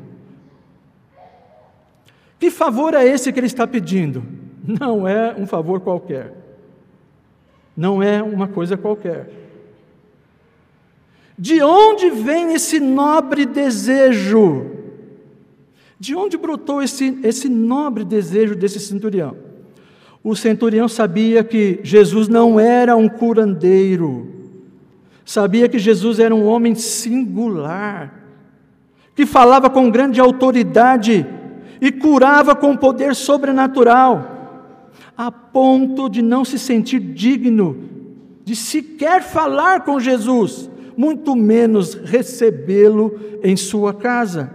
Que 2.38 2.50
favor 2.50 2.92
é 2.92 3.06
esse 3.06 3.32
que 3.32 3.40
ele 3.40 3.46
está 3.46 3.66
pedindo? 3.66 4.22
Não 4.62 5.08
é 5.08 5.34
um 5.34 5.46
favor 5.46 5.80
qualquer. 5.80 6.34
Não 7.74 8.02
é 8.02 8.22
uma 8.22 8.46
coisa 8.46 8.76
qualquer. 8.76 9.30
De 11.38 11.62
onde 11.62 12.10
vem 12.10 12.52
esse 12.52 12.78
nobre 12.78 13.46
desejo? 13.46 14.72
De 15.98 16.14
onde 16.14 16.36
brotou 16.36 16.82
esse, 16.82 17.18
esse 17.24 17.48
nobre 17.48 18.04
desejo 18.04 18.54
desse 18.54 18.78
centurião? 18.78 19.51
O 20.24 20.36
centurião 20.36 20.88
sabia 20.88 21.42
que 21.42 21.80
Jesus 21.82 22.28
não 22.28 22.60
era 22.60 22.96
um 22.96 23.08
curandeiro, 23.08 24.28
sabia 25.24 25.68
que 25.68 25.78
Jesus 25.78 26.20
era 26.20 26.34
um 26.34 26.44
homem 26.44 26.74
singular, 26.74 28.22
que 29.16 29.26
falava 29.26 29.68
com 29.68 29.90
grande 29.90 30.20
autoridade 30.20 31.26
e 31.80 31.90
curava 31.90 32.54
com 32.54 32.76
poder 32.76 33.14
sobrenatural, 33.14 34.70
a 35.16 35.30
ponto 35.30 36.08
de 36.08 36.22
não 36.22 36.44
se 36.44 36.58
sentir 36.58 37.00
digno 37.00 37.90
de 38.44 38.56
sequer 38.56 39.22
falar 39.22 39.84
com 39.84 40.00
Jesus, 40.00 40.70
muito 40.96 41.34
menos 41.34 41.94
recebê-lo 41.94 43.18
em 43.42 43.56
sua 43.56 43.94
casa. 43.94 44.52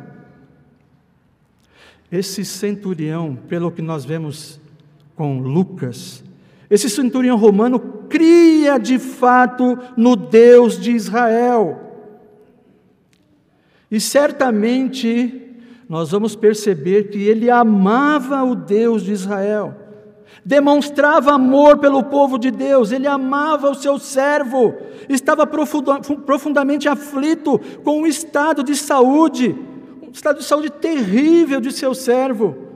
Esse 2.12 2.46
centurião, 2.46 3.38
pelo 3.48 3.72
que 3.72 3.82
nós 3.82 4.06
vemos 4.06 4.60
com 5.18 5.40
Lucas, 5.40 6.24
esse 6.70 6.90
centurião 6.90 7.36
romano 7.36 7.80
cria 8.08 8.78
de 8.78 9.00
fato 9.00 9.78
no 9.98 10.16
Deus 10.16 10.80
de 10.80 10.92
Israel. 10.92 11.82
E 13.90 14.00
certamente 14.00 15.56
nós 15.90 16.12
vamos 16.12 16.36
perceber 16.36 17.10
que 17.10 17.24
ele 17.24 17.50
amava 17.50 18.44
o 18.44 18.54
Deus 18.54 19.02
de 19.02 19.12
Israel, 19.14 19.74
demonstrava 20.46 21.32
amor 21.34 21.80
pelo 21.80 22.04
povo 22.04 22.38
de 22.38 22.52
Deus, 22.52 22.92
ele 22.92 23.08
amava 23.08 23.72
o 23.72 23.76
seu 23.76 23.98
servo, 23.98 24.76
estava 25.10 25.48
profundamente 25.48 26.88
aflito 26.88 27.60
com 27.84 28.04
o 28.04 28.08
estado 28.08 28.64
de 28.64 28.76
saúde, 28.76 29.56
um 30.06 30.12
estado 30.12 30.40
de 30.40 30.46
saúde 30.46 30.70
terrível 30.70 31.60
de 31.60 31.72
seu 31.72 31.96
servo, 31.96 32.67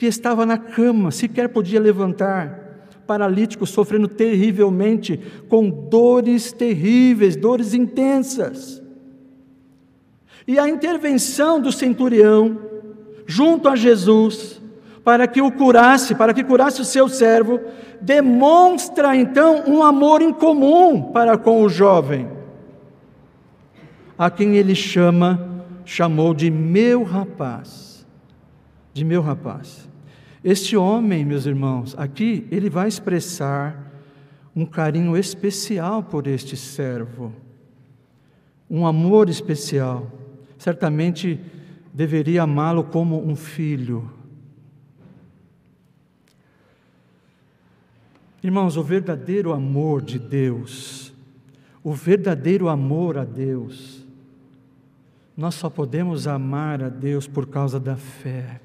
que 0.00 0.06
estava 0.06 0.46
na 0.46 0.56
cama, 0.56 1.10
sequer 1.10 1.50
podia 1.50 1.78
levantar, 1.78 2.88
paralítico, 3.06 3.66
sofrendo 3.66 4.08
terrivelmente, 4.08 5.20
com 5.46 5.68
dores 5.68 6.52
terríveis, 6.52 7.36
dores 7.36 7.74
intensas. 7.74 8.82
E 10.48 10.58
a 10.58 10.66
intervenção 10.66 11.60
do 11.60 11.70
centurião 11.70 12.58
junto 13.26 13.68
a 13.68 13.76
Jesus, 13.76 14.58
para 15.04 15.28
que 15.28 15.42
o 15.42 15.52
curasse, 15.52 16.14
para 16.14 16.32
que 16.32 16.42
curasse 16.42 16.80
o 16.80 16.84
seu 16.86 17.06
servo, 17.06 17.60
demonstra 18.00 19.14
então 19.14 19.64
um 19.66 19.82
amor 19.82 20.22
incomum 20.22 21.12
para 21.12 21.36
com 21.36 21.62
o 21.62 21.68
jovem, 21.68 22.26
a 24.16 24.30
quem 24.30 24.56
ele 24.56 24.74
chama, 24.74 25.62
chamou 25.84 26.32
de 26.32 26.50
meu 26.50 27.02
rapaz, 27.02 28.06
de 28.94 29.04
meu 29.04 29.20
rapaz. 29.20 29.89
Este 30.42 30.74
homem, 30.74 31.22
meus 31.22 31.44
irmãos, 31.44 31.94
aqui 31.98 32.46
ele 32.50 32.70
vai 32.70 32.88
expressar 32.88 33.92
um 34.56 34.64
carinho 34.64 35.14
especial 35.16 36.02
por 36.02 36.26
este 36.26 36.56
servo, 36.56 37.32
um 38.68 38.86
amor 38.86 39.28
especial. 39.28 40.10
Certamente 40.56 41.38
deveria 41.92 42.42
amá-lo 42.42 42.84
como 42.84 43.22
um 43.22 43.36
filho. 43.36 44.10
Irmãos, 48.42 48.78
o 48.78 48.82
verdadeiro 48.82 49.52
amor 49.52 50.00
de 50.00 50.18
Deus, 50.18 51.12
o 51.84 51.92
verdadeiro 51.92 52.70
amor 52.70 53.18
a 53.18 53.24
Deus, 53.26 54.06
nós 55.36 55.54
só 55.54 55.68
podemos 55.68 56.26
amar 56.26 56.82
a 56.82 56.88
Deus 56.88 57.26
por 57.26 57.46
causa 57.46 57.78
da 57.78 57.96
fé 57.96 58.62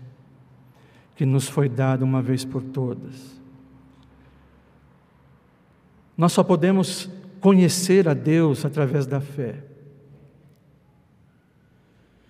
que 1.16 1.26
nos 1.26 1.48
foi 1.48 1.70
dada 1.70 2.04
uma 2.04 2.22
vez 2.22 2.44
por 2.44 2.62
todas. 2.62 3.40
Nós 6.18 6.32
só 6.32 6.44
podemos 6.44 7.10
conhecer 7.40 8.08
a 8.08 8.14
Deus 8.14 8.66
através 8.66 9.06
da 9.06 9.22
fé. 9.22 9.64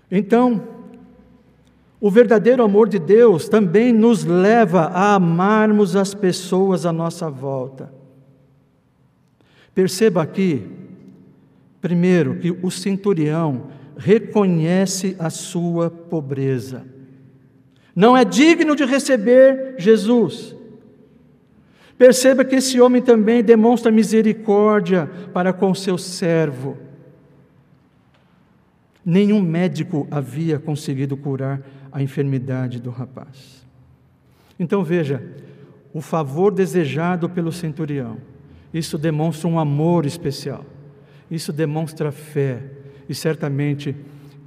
Então, 0.10 0.64
o 2.00 2.12
verdadeiro 2.12 2.64
amor 2.64 2.88
de 2.88 3.00
Deus 3.00 3.50
também 3.50 3.92
nos 3.92 4.24
leva 4.24 4.82
a 4.82 5.16
amarmos 5.16 5.96
as 5.96 6.14
pessoas 6.14 6.86
à 6.86 6.94
nossa 6.94 7.30
volta. 7.30 7.92
Perceba 9.74 10.22
aqui, 10.22 10.68
primeiro, 11.82 12.38
que 12.40 12.52
o 12.52 12.70
centurião 12.70 13.68
reconhece 13.98 15.16
a 15.18 15.30
sua 15.30 15.90
pobreza. 15.90 16.95
Não 17.96 18.18
é 18.18 18.26
digno 18.26 18.76
de 18.76 18.84
receber 18.84 19.76
Jesus. 19.78 20.56
Perceba 21.98 22.44
que 22.44 22.56
esse 22.56 22.82
homem 22.82 23.02
também 23.02 23.42
demonstra 23.42 23.92
misericórdia 23.92 25.10
para 25.34 25.54
com 25.54 25.74
seu 25.74 25.98
servo. 25.98 26.78
Nenhum 29.06 29.42
médico 29.42 30.08
havia 30.12 30.60
conseguido 30.60 31.16
curar 31.16 31.62
a 31.92 32.02
enfermidade 32.02 32.82
do 32.82 32.90
rapaz. 32.90 33.66
Então 34.60 34.84
veja, 34.84 35.24
o 35.94 36.02
favor 36.02 36.52
desejado 36.52 37.30
pelo 37.30 37.52
centurião, 37.52 38.18
isso 38.74 38.98
demonstra 38.98 39.48
um 39.48 39.58
amor 39.58 40.06
especial, 40.06 40.66
isso 41.32 41.54
demonstra 41.54 42.12
fé, 42.12 42.62
e 43.08 43.16
certamente 43.16 43.96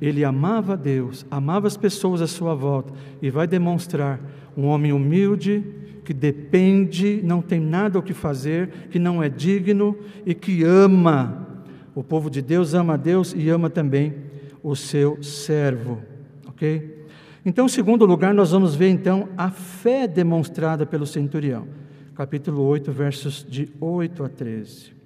ele 0.01 0.25
amava 0.25 0.77
Deus, 0.77 1.27
amava 1.31 1.67
as 1.67 1.77
pessoas 1.77 2.23
à 2.23 2.27
sua 2.27 2.55
volta, 2.55 2.93
e 3.21 3.31
vai 3.31 3.47
demonstrar 3.47 4.21
um 4.57 4.67
homem 4.67 4.93
humilde, 4.93 5.65
que 6.05 6.15
depende, 6.15 7.21
não 7.23 7.43
tem 7.43 7.61
nada 7.61 7.99
o 7.99 8.03
que 8.03 8.15
fazer, 8.15 8.69
que 8.91 8.99
não 8.99 9.23
é 9.23 9.29
digno 9.29 9.97
e 10.25 10.35
que 10.35 10.65
ama. 10.65 11.47
O 11.95 12.03
povo 12.03 12.31
de 12.31 12.41
Deus 12.41 12.75
ama 12.75 12.95
a 12.95 12.97
Deus 12.97 13.35
e 13.37 13.49
ama 13.51 13.69
também 13.69 14.15
o 14.63 14.75
seu 14.75 15.23
servo, 15.23 16.01
ok? 16.47 17.07
Então, 17.45 17.67
em 17.67 17.69
segundo 17.69 18.05
lugar, 18.05 18.33
nós 18.33 18.51
vamos 18.53 18.75
ver 18.75 18.89
então 18.89 19.29
a 19.37 19.51
fé 19.51 20.07
demonstrada 20.07 20.87
pelo 20.87 21.07
centurião, 21.07 21.67
capítulo 22.15 22.63
8, 22.63 22.91
versos 22.91 23.47
de 23.49 23.69
8 23.81 24.25
a 24.25 24.29
13. 24.29 24.99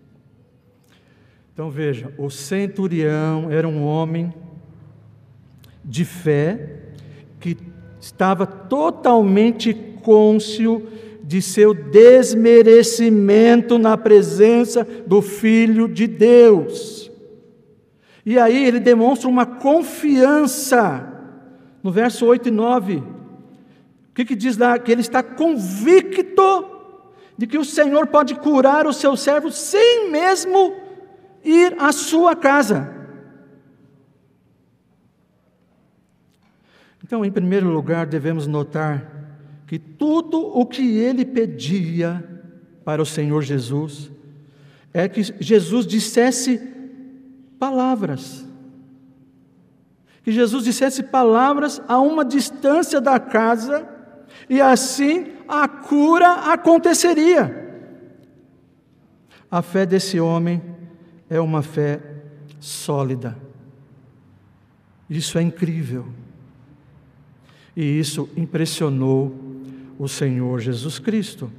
Então 1.53 1.71
veja, 1.71 2.13
o 2.17 2.31
centurião 2.31 3.51
era 3.51 3.69
um 3.69 3.85
homem 3.85 4.33
de 5.85 6.05
fé 6.05 6.79
que 7.41 7.57
estava 8.01 8.47
totalmente 8.47 9.75
cônscio 10.03 10.87
de 11.23 11.41
seu 11.41 11.73
desmerecimento 11.73 13.79
na 13.79 13.97
presença 13.97 14.87
do 15.07 15.23
Filho 15.23 15.89
de 15.89 16.07
Deus. 16.07 17.11
E 18.25 18.39
aí 18.39 18.65
ele 18.65 18.81
demonstra 18.81 19.29
uma 19.29 19.47
confiança. 19.47 21.09
No 21.83 21.91
verso 21.91 22.27
8 22.27 22.49
e 22.49 22.53
9, 22.53 22.97
o 22.97 23.05
que, 24.15 24.25
que 24.25 24.37
diz 24.37 24.57
lá? 24.57 24.79
Que 24.79 24.93
ele 24.93 25.01
está 25.01 25.23
convicto 25.23 26.67
de 27.37 27.47
que 27.47 27.59
o 27.59 27.65
Senhor 27.65 28.07
pode 28.07 28.37
curar 28.37 28.87
o 28.87 28.93
seu 28.93 29.17
servo 29.17 29.51
sem 29.51 30.11
mesmo 30.11 30.75
ir 31.45 31.75
à 31.79 31.91
sua 31.91 32.37
casa. 32.37 33.02
Então, 37.05 37.25
em 37.25 37.31
primeiro 37.31 37.69
lugar, 37.69 38.07
devemos 38.07 38.47
notar 38.47 39.23
que 39.67 39.79
tudo 39.79 40.39
o 40.39 40.65
que 40.67 40.99
ele 40.99 41.25
pedia 41.25 42.23
para 42.85 43.03
o 43.03 43.07
Senhor 43.07 43.43
Jesus 43.43 44.11
é 44.93 45.09
que 45.09 45.23
Jesus 45.23 45.87
dissesse 45.87 46.61
palavras. 47.59 48.47
Que 50.23 50.31
Jesus 50.31 50.65
dissesse 50.65 51.03
palavras 51.03 51.83
a 51.89 51.99
uma 51.99 52.25
distância 52.25 53.01
da 53.01 53.19
casa, 53.19 53.89
e 54.49 54.61
assim 54.61 55.33
a 55.49 55.67
cura 55.67 56.53
aconteceria. 56.53 57.61
A 59.51 59.61
fé 59.63 59.85
desse 59.85 60.21
homem 60.21 60.63
é 61.29 61.41
uma 61.41 61.63
fé 61.63 62.01
sólida. 62.61 63.37
Isso 65.11 65.37
é 65.39 65.43
incrível. 65.43 66.07
E 67.77 67.99
isso 67.99 68.29
impressionou 68.37 69.35
o 69.99 70.09
Senhor 70.09 70.61
Jesus 70.61 70.99
Cristo. 70.99 71.51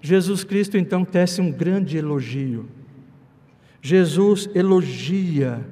Jesus 0.00 0.44
Cristo 0.44 0.76
então 0.76 1.04
tece 1.04 1.40
um 1.40 1.50
grande 1.50 1.96
elogio. 1.96 2.68
Jesus 3.80 4.48
elogia 4.54 5.64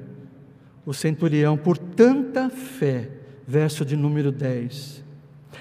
o 0.85 0.93
centurião 0.93 1.57
por 1.57 1.77
tanta 1.77 2.49
fé, 2.49 3.09
verso 3.47 3.83
de 3.83 3.95
número 3.95 4.31
10. 4.31 5.03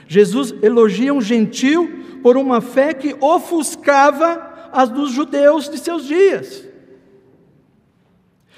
Jesus 0.07 0.55
elogia 0.63 1.13
um 1.13 1.21
gentil 1.21 2.03
por 2.23 2.37
uma 2.37 2.61
fé 2.61 2.95
que 2.95 3.17
ofuscava 3.21 4.71
as 4.73 4.89
dos 4.89 5.13
judeus 5.13 5.69
de 5.69 5.79
seus 5.79 6.07
dias. 6.07 6.67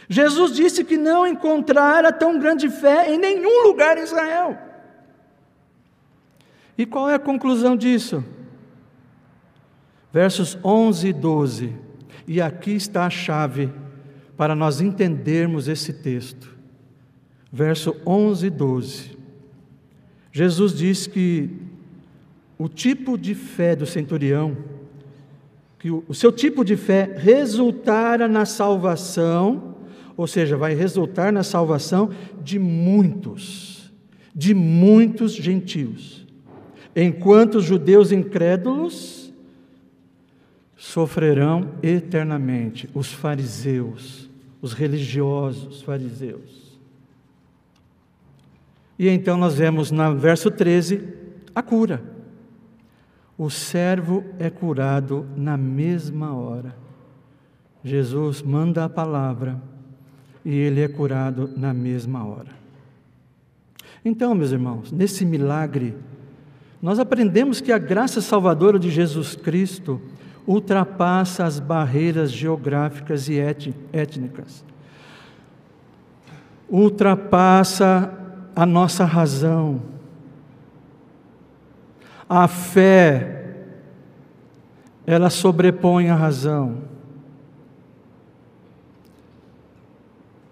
Jesus 0.09 0.53
disse 0.53 0.85
que 0.85 0.97
não 0.97 1.27
encontrara 1.27 2.13
tão 2.13 2.39
grande 2.39 2.69
fé 2.69 3.13
em 3.13 3.19
nenhum 3.19 3.63
lugar 3.63 3.97
em 3.97 4.03
Israel. 4.03 4.59
E 6.77 6.85
qual 6.85 7.09
é 7.09 7.15
a 7.15 7.19
conclusão 7.19 7.77
disso? 7.77 8.25
Versos 10.13 10.59
11 10.65 11.09
e 11.09 11.13
12. 11.13 11.73
E 12.27 12.41
aqui 12.41 12.73
está 12.73 13.07
a 13.07 13.11
chave 13.11 13.71
para 14.37 14.55
nós 14.55 14.81
entendermos 14.81 15.69
esse 15.69 15.93
texto. 15.93 16.55
Verso 17.53 17.97
11 18.07 18.47
e 18.47 18.51
12. 18.51 19.19
Jesus 20.33 20.75
diz 20.75 21.07
que 21.07 21.49
o 22.59 22.69
tipo 22.69 23.17
de 23.17 23.35
fé 23.35 23.77
do 23.77 23.87
centurião, 23.87 24.57
que 25.79 25.91
o, 25.91 26.15
seu 26.15 26.33
tipo 26.33 26.65
de 26.65 26.77
fé 26.77 27.15
resultara 27.17 28.27
na 28.27 28.45
salvação, 28.45 29.77
ou 30.17 30.27
seja, 30.27 30.57
vai 30.57 30.75
resultar 30.75 31.33
na 31.33 31.43
salvação 31.43 32.11
de 32.43 32.59
muitos, 32.59 33.93
de 34.35 34.55
muitos 34.55 35.35
gentios, 35.35 36.24
enquanto 36.95 37.57
os 37.57 37.65
judeus 37.65 38.13
incrédulos 38.13 39.33
sofrerão 40.77 41.71
eternamente, 41.83 42.89
os 42.95 43.13
fariseus, 43.13 44.29
os 44.61 44.73
religiosos 44.73 45.83
fariseus. 45.83 46.79
E 48.99 49.09
então 49.09 49.37
nós 49.37 49.55
vemos 49.55 49.91
no 49.91 50.17
verso 50.17 50.51
13 50.51 51.03
a 51.55 51.63
cura. 51.63 52.03
O 53.37 53.51
servo 53.51 54.25
é 54.39 54.49
curado 54.49 55.27
na 55.37 55.57
mesma 55.57 56.35
hora. 56.35 56.77
Jesus 57.83 58.41
manda 58.41 58.85
a 58.85 58.89
palavra 58.89 59.61
e 60.45 60.55
ele 60.55 60.81
é 60.81 60.89
curado 60.89 61.51
na 61.57 61.75
mesma 61.75 62.25
hora. 62.25 62.55
Então, 64.05 64.35
meus 64.35 64.53
irmãos, 64.53 64.93
nesse 64.93 65.25
milagre, 65.25 65.95
nós 66.85 66.99
aprendemos 66.99 67.63
que 67.63 67.73
a 67.73 67.79
graça 67.79 68.21
salvadora 68.21 68.79
de 68.79 68.91
Jesus 68.91 69.35
Cristo 69.35 69.99
ultrapassa 70.47 71.47
as 71.47 71.59
barreiras 71.59 72.31
geográficas 72.31 73.27
e 73.27 73.39
étnicas, 73.91 74.63
ultrapassa 76.69 78.13
a 78.55 78.67
nossa 78.67 79.07
razão. 79.07 79.81
A 82.29 82.47
fé, 82.47 83.65
ela 85.07 85.31
sobrepõe 85.31 86.11
a 86.11 86.15
razão, 86.15 86.83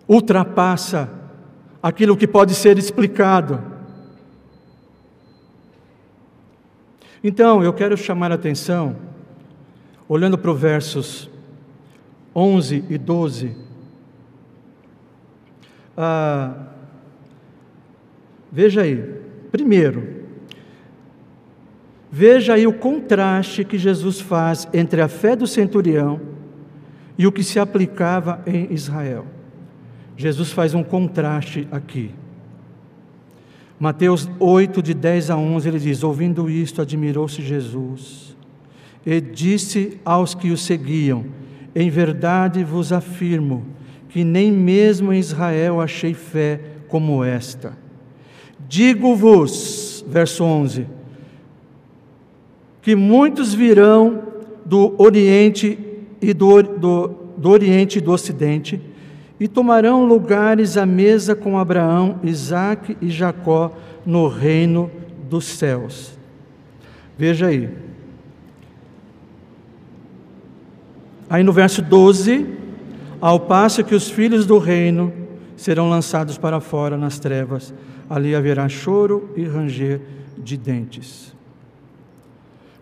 ultrapassa 0.09 1.11
aquilo 1.83 2.17
que 2.17 2.27
pode 2.27 2.55
ser 2.55 2.79
explicado. 2.79 3.72
Então, 7.23 7.63
eu 7.63 7.73
quero 7.73 7.97
chamar 7.97 8.33
a 8.33 8.35
atenção, 8.35 8.97
olhando 10.09 10.37
para 10.37 10.51
os 10.51 10.61
versos 10.61 11.31
11 12.35 12.85
e 12.89 12.99
12, 12.99 13.57
ah, 15.97 16.73
Veja 18.55 18.83
aí, 18.83 19.03
primeiro, 19.51 20.27
veja 22.11 22.53
aí 22.53 22.67
o 22.67 22.73
contraste 22.75 23.65
que 23.65 23.79
Jesus 23.79 24.21
faz 24.21 24.69
entre 24.75 25.01
a 25.01 25.09
fé 25.09 25.35
do 25.35 25.47
centurião 25.47 26.21
e 27.17 27.27
o 27.27 27.33
que 27.33 27.43
se 27.43 27.59
aplicava 27.59 28.43
em 28.47 28.71
Israel. 28.71 29.25
Jesus 30.19 30.53
faz 30.53 30.75
um 30.75 30.85
contraste 30.85 31.67
aqui. 31.73 32.11
Mateus 33.83 34.31
8, 34.39 34.81
de 34.81 34.95
10 34.95 35.31
a 35.31 35.37
11, 35.37 35.69
ele 35.69 35.79
diz: 35.81 36.05
Ouvindo 36.05 36.49
isto, 36.49 36.81
admirou-se 36.81 37.43
Jesus 37.43 38.37
e 39.05 39.21
disse 39.21 39.99
aos 40.05 40.37
que 40.37 40.53
o 40.53 40.57
seguiam: 40.57 41.25
Em 41.75 41.91
verdade 41.91 42.63
vos 42.63 42.93
afirmo 42.93 43.67
que 44.09 44.23
nem 44.23 44.53
mesmo 44.53 45.13
em 45.13 45.19
Israel 45.19 45.81
achei 45.81 46.15
fé 46.15 46.61
como 46.87 47.25
esta. 47.25 47.77
Digo-vos, 48.69 50.05
verso 50.07 50.45
11, 50.45 50.87
que 52.83 52.95
muitos 52.95 53.53
virão 53.53 54.23
do 54.65 54.95
Oriente 54.97 55.77
e 56.21 56.33
do, 56.33 56.63
do, 56.63 57.09
do 57.37 57.51
Oriente 57.51 57.99
e 57.99 58.01
do 58.01 58.13
Ocidente 58.13 58.81
e 59.43 59.49
tomarão 59.49 60.07
lugares 60.07 60.77
à 60.77 60.87
mesa 60.87 61.35
com 61.35 61.59
Abraão, 61.59 62.21
Isaque 62.23 62.97
e 63.03 63.11
Jacó 63.11 63.77
no 64.07 64.29
reino 64.29 64.89
dos 65.29 65.45
céus. 65.45 66.17
Veja 67.19 67.49
aí. 67.49 67.69
Aí 71.29 71.43
no 71.43 71.53
verso 71.53 71.83
12, 71.83 72.47
ao 73.21 73.41
passo 73.41 73.83
que 73.83 73.97
os 73.97 74.09
filhos 74.09 74.47
do 74.47 74.59
reino 74.59 75.13
serão 75.57 75.91
lançados 75.91 76.39
para 76.39 76.61
fora 76.61 76.97
nas 76.97 77.19
trevas, 77.19 77.75
ali 78.09 78.37
haverá 78.37 78.69
choro 78.69 79.29
e 79.37 79.43
ranger 79.43 80.03
de 80.39 80.57
dentes. 80.57 81.35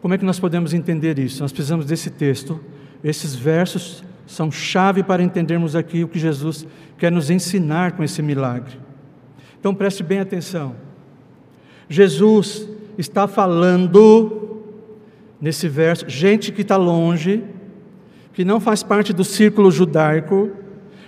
Como 0.02 0.12
é 0.12 0.18
que 0.18 0.26
nós 0.26 0.38
podemos 0.38 0.74
entender 0.74 1.18
isso? 1.18 1.40
Nós 1.40 1.52
precisamos 1.52 1.86
desse 1.86 2.10
texto, 2.10 2.60
esses 3.02 3.34
versos 3.34 4.04
são 4.30 4.48
chave 4.48 5.02
para 5.02 5.24
entendermos 5.24 5.74
aqui 5.74 6.04
o 6.04 6.08
que 6.08 6.16
Jesus 6.16 6.64
quer 6.96 7.10
nos 7.10 7.30
ensinar 7.30 7.92
com 7.92 8.04
esse 8.04 8.22
milagre. 8.22 8.78
Então 9.58 9.74
preste 9.74 10.04
bem 10.04 10.20
atenção. 10.20 10.76
Jesus 11.88 12.68
está 12.96 13.26
falando 13.26 14.62
nesse 15.40 15.66
verso, 15.66 16.08
gente 16.08 16.52
que 16.52 16.62
está 16.62 16.76
longe, 16.76 17.42
que 18.32 18.44
não 18.44 18.60
faz 18.60 18.84
parte 18.84 19.12
do 19.12 19.24
círculo 19.24 19.68
judaico, 19.68 20.52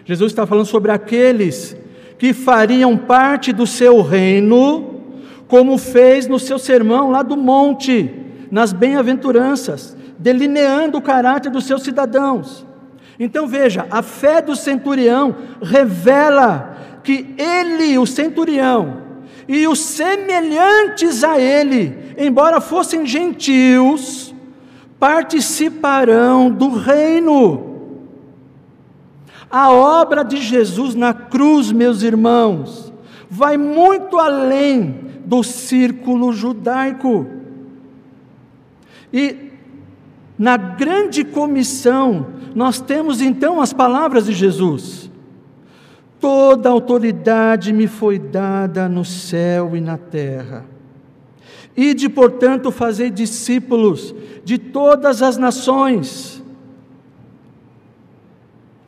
Jesus 0.05 0.33
está 0.33 0.45
falando 0.45 0.67
sobre 0.67 0.91
aqueles 0.91 1.77
que 2.19 2.33
fariam 2.33 2.97
parte 2.97 3.53
do 3.53 3.69
seu 3.69 4.03
reino, 4.03 5.01
como 5.47 5.79
fez 5.79 6.27
no 6.27 6.41
seu 6.41 6.59
sermão 6.59 7.13
lá 7.13 7.23
do 7.23 7.37
monte, 7.37 8.13
nas 8.51 8.73
bem-aventuranças, 8.73 9.97
delineando 10.19 10.99
o 10.99 11.03
caráter 11.03 11.53
dos 11.53 11.67
seus 11.67 11.85
cidadãos. 11.85 12.72
Então 13.25 13.47
veja, 13.47 13.87
a 13.89 14.03
fé 14.03 14.43
do 14.43 14.57
centurião 14.57 15.37
revela 15.63 16.77
que 17.05 17.37
ele, 17.39 17.97
o 17.97 18.05
centurião, 18.05 18.97
e 19.47 19.65
os 19.69 19.79
semelhantes 19.79 21.23
a 21.23 21.39
ele, 21.39 22.17
embora 22.19 22.61
fossem 22.61 23.07
gentios, 23.07 24.35
participarão 24.99 26.51
do 26.51 26.71
reino. 26.71 27.95
A 29.49 29.71
obra 29.71 30.25
de 30.25 30.39
Jesus 30.39 30.97
na 30.97 31.15
cruz, 31.15 31.71
meus 31.71 32.03
irmãos, 32.03 32.93
vai 33.31 33.57
muito 33.57 34.19
além 34.19 34.97
do 35.25 35.45
círculo 35.45 36.33
judaico. 36.33 37.25
E 39.13 39.52
na 40.43 40.57
grande 40.57 41.23
comissão, 41.23 42.27
nós 42.53 42.81
temos 42.81 43.23
então 43.23 43.61
as 43.61 43.73
palavras 43.73 44.27
de 44.27 44.33
Jesus: 44.33 45.09
Toda 46.19 46.69
autoridade 46.69 47.73
me 47.73 47.87
foi 47.87 48.19
dada 48.19 48.89
no 48.89 49.05
céu 49.05 49.77
e 49.77 49.81
na 49.81 49.97
terra. 49.97 50.67
Ide, 51.77 52.09
portanto, 52.09 52.73
fazer 52.73 53.11
discípulos 53.11 54.13
de 54.43 54.59
todas 54.59 55.23
as 55.23 55.37
nações 55.37 56.42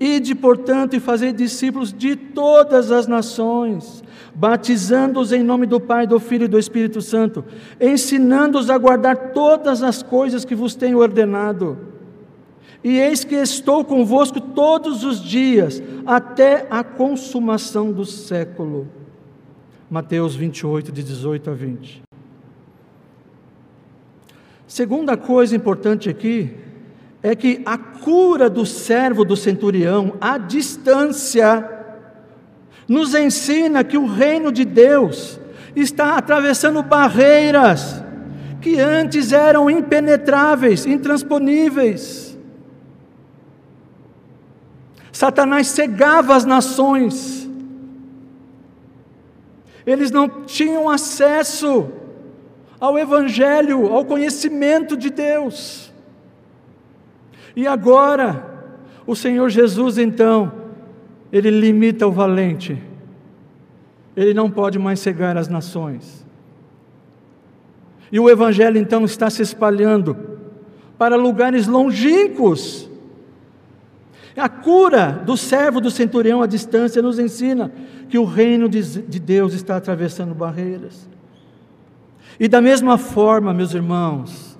Ide, 0.04 0.34
portanto, 0.34 0.94
e 0.94 1.00
fazei 1.00 1.32
discípulos 1.32 1.90
de 1.90 2.14
todas 2.14 2.90
as 2.90 3.06
nações, 3.06 4.04
batizando-os 4.34 5.32
em 5.32 5.42
nome 5.42 5.64
do 5.64 5.80
Pai, 5.80 6.06
do 6.06 6.20
Filho 6.20 6.44
e 6.44 6.48
do 6.48 6.58
Espírito 6.58 7.00
Santo, 7.00 7.42
ensinando-os 7.80 8.68
a 8.68 8.76
guardar 8.76 9.32
todas 9.32 9.82
as 9.82 10.02
coisas 10.02 10.44
que 10.44 10.54
vos 10.54 10.74
tenho 10.74 10.98
ordenado. 10.98 11.78
E 12.84 12.98
eis 12.98 13.24
que 13.24 13.34
estou 13.34 13.82
convosco 13.82 14.38
todos 14.38 15.04
os 15.04 15.22
dias, 15.24 15.82
até 16.04 16.66
a 16.68 16.84
consumação 16.84 17.90
do 17.90 18.04
século. 18.04 18.86
Mateus 19.88 20.36
28, 20.36 20.92
de 20.92 21.02
18 21.02 21.48
a 21.48 21.54
20. 21.54 22.02
Segunda 24.66 25.16
coisa 25.16 25.56
importante 25.56 26.10
aqui 26.10 26.54
é 27.24 27.34
que 27.34 27.62
a 27.64 27.76
cura 27.78 28.50
do 28.50 28.64
servo 28.64 29.24
do 29.24 29.34
centurião 29.34 30.14
à 30.20 30.38
distância 30.38 31.68
nos 32.86 33.14
ensina 33.14 33.82
que 33.82 33.96
o 33.96 34.06
reino 34.06 34.52
de 34.52 34.62
Deus, 34.62 35.40
está 35.74 36.16
atravessando 36.16 36.82
barreiras 36.82 38.02
que 38.60 38.78
antes 38.78 39.32
eram 39.32 39.68
impenetráveis, 39.68 40.86
intransponíveis. 40.86 42.38
Satanás 45.10 45.68
cegava 45.68 46.36
as 46.36 46.44
nações, 46.44 47.48
eles 49.86 50.10
não 50.10 50.28
tinham 50.28 50.90
acesso 50.90 51.90
ao 52.80 52.98
Evangelho, 52.98 53.92
ao 53.92 54.04
conhecimento 54.04 54.96
de 54.96 55.08
Deus. 55.08 55.93
E 57.56 57.66
agora, 57.66 58.72
o 59.06 59.14
Senhor 59.14 59.48
Jesus, 59.48 59.98
então, 59.98 60.52
ele 61.32 61.50
limita 61.50 62.06
o 62.06 62.12
valente, 62.12 62.80
ele 64.16 64.32
não 64.32 64.50
pode 64.50 64.78
mais 64.78 65.00
cegar 65.00 65.36
as 65.36 65.48
nações. 65.48 66.24
E 68.10 68.20
o 68.20 68.30
Evangelho 68.30 68.78
então 68.78 69.04
está 69.04 69.28
se 69.28 69.42
espalhando 69.42 70.16
para 70.96 71.16
lugares 71.16 71.66
longínquos. 71.66 72.88
A 74.36 74.48
cura 74.48 75.22
do 75.24 75.36
servo 75.36 75.80
do 75.80 75.90
centurião 75.90 76.42
à 76.42 76.46
distância 76.46 77.02
nos 77.02 77.18
ensina 77.18 77.72
que 78.08 78.18
o 78.18 78.24
reino 78.24 78.68
de 78.68 79.20
Deus 79.20 79.54
está 79.54 79.76
atravessando 79.76 80.34
barreiras. 80.34 81.08
E 82.38 82.48
da 82.48 82.60
mesma 82.60 82.98
forma, 82.98 83.54
meus 83.54 83.74
irmãos, 83.74 84.53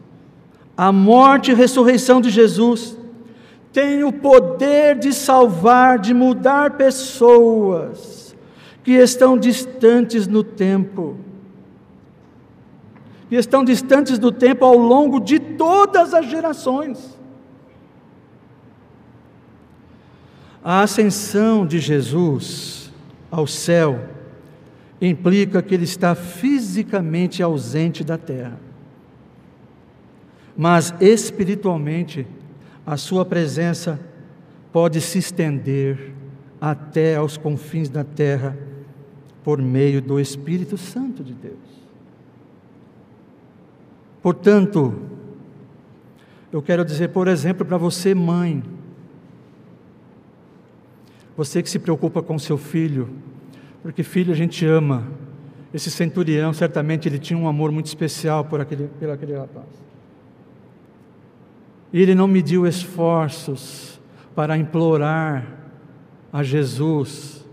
a 0.76 0.90
morte 0.90 1.50
e 1.50 1.54
ressurreição 1.54 2.20
de 2.20 2.30
Jesus 2.30 2.96
tem 3.72 4.04
o 4.04 4.12
poder 4.12 4.98
de 4.98 5.12
salvar, 5.12 5.98
de 5.98 6.14
mudar 6.14 6.72
pessoas 6.72 8.37
que 8.82 8.92
estão 8.92 9.37
distantes 9.37 10.26
no 10.26 10.44
tempo 10.44 11.18
que 13.28 13.38
estão 13.38 13.64
distantes 13.64 14.18
do 14.18 14.30
tempo 14.30 14.64
ao 14.64 14.76
longo 14.76 15.18
de 15.18 15.38
todas 15.38 16.14
as 16.14 16.26
gerações. 16.26 17.18
A 20.62 20.82
ascensão 20.82 21.66
de 21.66 21.78
Jesus 21.78 22.92
ao 23.30 23.46
céu 23.46 24.08
implica 25.00 25.60
que 25.60 25.74
ele 25.74 25.84
está 25.84 26.14
fisicamente 26.14 27.42
ausente 27.42 28.04
da 28.04 28.16
terra. 28.16 28.58
Mas 30.56 30.94
espiritualmente, 31.00 32.26
a 32.86 32.96
sua 32.96 33.24
presença 33.24 33.98
pode 34.72 35.00
se 35.00 35.18
estender 35.18 36.12
até 36.60 37.16
aos 37.16 37.36
confins 37.36 37.88
da 37.88 38.04
terra 38.04 38.56
por 39.42 39.60
meio 39.60 40.00
do 40.00 40.18
Espírito 40.18 40.76
Santo 40.78 41.22
de 41.22 41.34
Deus. 41.34 41.58
Portanto, 44.22 44.94
eu 46.50 46.62
quero 46.62 46.84
dizer, 46.84 47.08
por 47.08 47.28
exemplo, 47.28 47.66
para 47.66 47.76
você, 47.76 48.14
mãe, 48.14 48.62
você 51.36 51.62
que 51.62 51.68
se 51.68 51.78
preocupa 51.78 52.22
com 52.22 52.38
seu 52.38 52.56
filho, 52.56 53.10
porque 53.82 54.02
filho 54.02 54.32
a 54.32 54.36
gente 54.36 54.64
ama. 54.64 55.06
Esse 55.74 55.90
centurião, 55.90 56.52
certamente, 56.52 57.08
ele 57.08 57.18
tinha 57.18 57.38
um 57.38 57.48
amor 57.48 57.72
muito 57.72 57.86
especial 57.86 58.44
por 58.44 58.60
aquele, 58.60 58.88
por 58.98 59.10
aquele 59.10 59.36
rapaz. 59.36 59.66
Ele 62.00 62.12
não 62.12 62.26
mediu 62.26 62.66
esforços 62.66 64.00
para 64.35 64.59
implorar 64.59 65.46
a 66.33 66.42
Jesus 66.42 67.46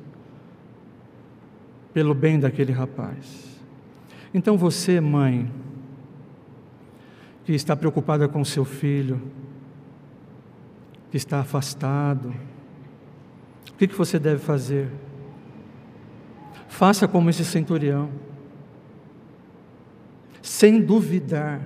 pelo 1.93 2.15
bem 2.15 2.39
daquele 2.39 2.71
rapaz. 2.71 3.61
Então 4.33 4.57
você, 4.57 4.99
mãe, 4.99 5.51
que 7.45 7.53
está 7.53 7.75
preocupada 7.75 8.27
com 8.27 8.43
seu 8.43 8.65
filho, 8.65 9.21
que 11.11 11.17
está 11.17 11.41
afastado. 11.41 12.33
O 13.69 13.73
que, 13.77 13.87
que 13.87 13.95
você 13.95 14.17
deve 14.17 14.39
fazer? 14.39 14.89
Faça 16.67 17.07
como 17.07 17.29
esse 17.29 17.45
centurião, 17.45 18.09
sem 20.41 20.81
duvidar, 20.81 21.61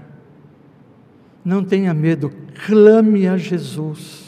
não 1.45 1.63
tenha 1.63 1.93
medo, 1.93 2.33
clame 2.65 3.27
a 3.27 3.37
Jesus. 3.37 4.25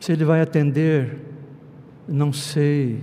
Se 0.00 0.10
ele 0.10 0.24
vai 0.24 0.40
atender, 0.40 1.16
não 2.08 2.32
sei, 2.32 2.98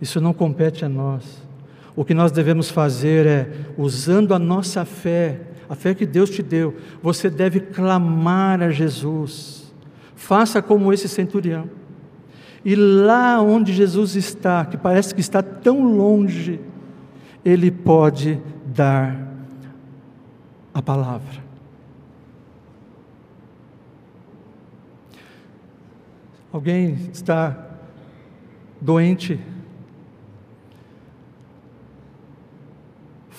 isso 0.00 0.20
não 0.20 0.32
compete 0.32 0.84
a 0.84 0.88
nós. 0.88 1.42
O 1.96 2.04
que 2.04 2.14
nós 2.14 2.30
devemos 2.30 2.70
fazer 2.70 3.26
é, 3.26 3.50
usando 3.76 4.32
a 4.32 4.38
nossa 4.38 4.84
fé, 4.84 5.40
a 5.68 5.74
fé 5.74 5.94
que 5.94 6.06
Deus 6.06 6.30
te 6.30 6.44
deu, 6.44 6.76
você 7.02 7.28
deve 7.28 7.58
clamar 7.58 8.62
a 8.62 8.70
Jesus. 8.70 9.74
Faça 10.14 10.62
como 10.62 10.92
esse 10.92 11.08
centurião. 11.08 11.68
E 12.64 12.76
lá 12.76 13.42
onde 13.42 13.72
Jesus 13.72 14.14
está, 14.14 14.64
que 14.64 14.76
parece 14.76 15.12
que 15.12 15.20
está 15.20 15.42
tão 15.42 15.96
longe, 15.96 16.60
Ele 17.44 17.72
pode 17.72 18.40
dar 18.64 19.31
a 20.72 20.82
palavra. 20.82 21.42
Alguém 26.52 26.94
está 27.12 27.70
doente, 28.80 29.40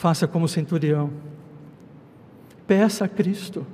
Faça 0.04 0.28
como 0.28 0.50
centurião. 0.50 1.10
Peça 2.68 3.06
a 3.06 3.08
Cristo. 3.08 3.66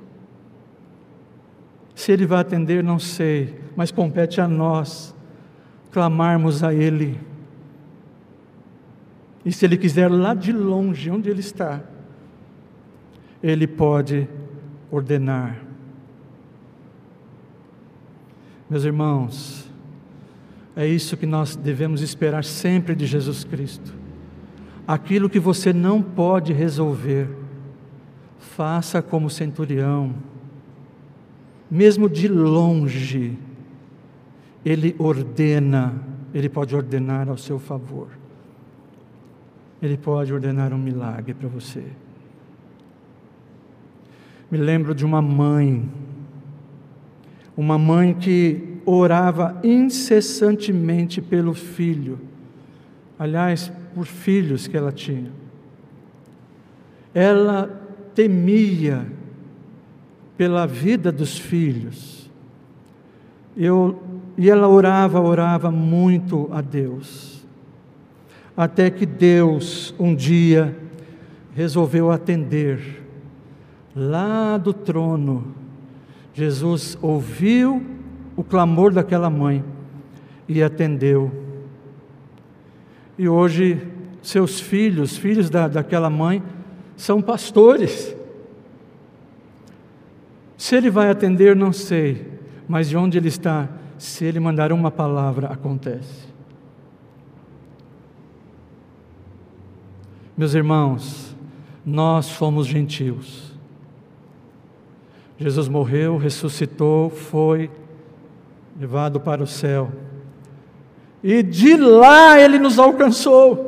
Se 1.95 2.11
Ele 2.11 2.27
vai 2.27 2.41
atender, 2.41 2.83
não 2.83 2.99
sei, 2.99 3.59
mas 3.75 3.89
compete 3.89 4.39
a 4.39 4.47
nós 4.47 5.15
clamarmos 5.91 6.63
a 6.63 6.71
Ele. 6.71 7.19
E 9.43 9.51
se 9.51 9.65
Ele 9.65 9.75
quiser 9.75 10.07
lá 10.07 10.35
de 10.35 10.51
longe, 10.51 11.09
onde 11.09 11.31
Ele 11.31 11.39
está, 11.39 11.81
Ele 13.41 13.67
pode 13.67 14.27
ordenar. 14.91 15.61
Meus 18.69 18.83
irmãos, 18.83 19.69
é 20.75 20.85
isso 20.87 21.17
que 21.17 21.25
nós 21.25 21.55
devemos 21.55 22.01
esperar 22.01 22.43
sempre 22.43 22.95
de 22.95 23.05
Jesus 23.05 23.43
Cristo 23.43 23.99
aquilo 24.89 25.29
que 25.29 25.39
você 25.39 25.71
não 25.71 26.01
pode 26.01 26.51
resolver, 26.51 27.29
faça 28.39 29.03
como 29.03 29.29
centurião, 29.29 30.15
mesmo 31.69 32.09
de 32.09 32.27
longe, 32.27 33.37
ele 34.65 34.95
ordena, 34.97 35.93
ele 36.33 36.49
pode 36.49 36.75
ordenar 36.75 37.29
ao 37.29 37.37
seu 37.37 37.59
favor, 37.59 38.07
ele 39.79 39.95
pode 39.95 40.33
ordenar 40.33 40.73
um 40.73 40.79
milagre 40.79 41.35
para 41.35 41.47
você. 41.47 41.83
Me 44.51 44.57
lembro 44.57 44.95
de 44.95 45.05
uma 45.05 45.21
mãe, 45.21 45.87
uma 47.55 47.77
mãe 47.77 48.13
que 48.13 48.79
orava 48.85 49.59
incessantemente 49.63 51.21
pelo 51.21 51.53
filho, 51.53 52.19
aliás, 53.17 53.71
por 53.93 54.05
filhos 54.05 54.65
que 54.65 54.75
ela 54.75 54.91
tinha. 54.91 55.31
Ela 57.13 57.67
temia 58.15 59.05
pela 60.35 60.65
vida 60.65 61.11
dos 61.11 61.37
filhos. 61.37 62.31
Eu, 63.55 64.01
e 64.37 64.49
ela 64.49 64.67
orava, 64.67 65.19
orava 65.19 65.69
muito 65.69 66.49
a 66.51 66.61
Deus. 66.61 67.45
Até 68.55 68.89
que 68.89 69.05
Deus, 69.05 69.93
um 69.99 70.15
dia, 70.15 70.75
resolveu 71.53 72.09
atender. 72.09 73.03
Lá 73.95 74.57
do 74.57 74.73
trono, 74.73 75.53
Jesus 76.33 76.97
ouviu 77.01 77.83
o 78.35 78.43
clamor 78.43 78.93
daquela 78.93 79.29
mãe 79.29 79.63
e 80.47 80.61
atendeu 80.63 81.49
e 83.19 83.27
hoje, 83.27 83.85
seus 84.21 84.61
filhos, 84.61 85.17
filhos 85.17 85.49
da, 85.49 85.67
daquela 85.67 86.09
mãe, 86.09 86.41
são 86.95 87.21
pastores. 87.21 88.15
Se 90.55 90.77
ele 90.77 90.89
vai 90.89 91.09
atender, 91.09 91.53
não 91.53 91.73
sei, 91.73 92.39
mas 92.65 92.87
de 92.87 92.95
onde 92.95 93.17
ele 93.17 93.27
está, 93.27 93.67
se 93.97 94.23
ele 94.23 94.39
mandar 94.39 94.71
uma 94.71 94.89
palavra, 94.89 95.47
acontece. 95.47 96.29
Meus 100.37 100.53
irmãos, 100.53 101.35
nós 101.85 102.25
somos 102.25 102.67
gentios. 102.67 103.48
Jesus 105.39 105.69
morreu, 105.69 106.17
ressuscitou, 106.17 107.09
foi 107.09 107.71
levado 108.77 109.19
para 109.19 109.41
o 109.41 109.47
céu 109.47 109.89
e 111.23 111.43
de 111.43 111.75
lá 111.75 112.39
ele 112.39 112.57
nos 112.59 112.79
alcançou. 112.79 113.67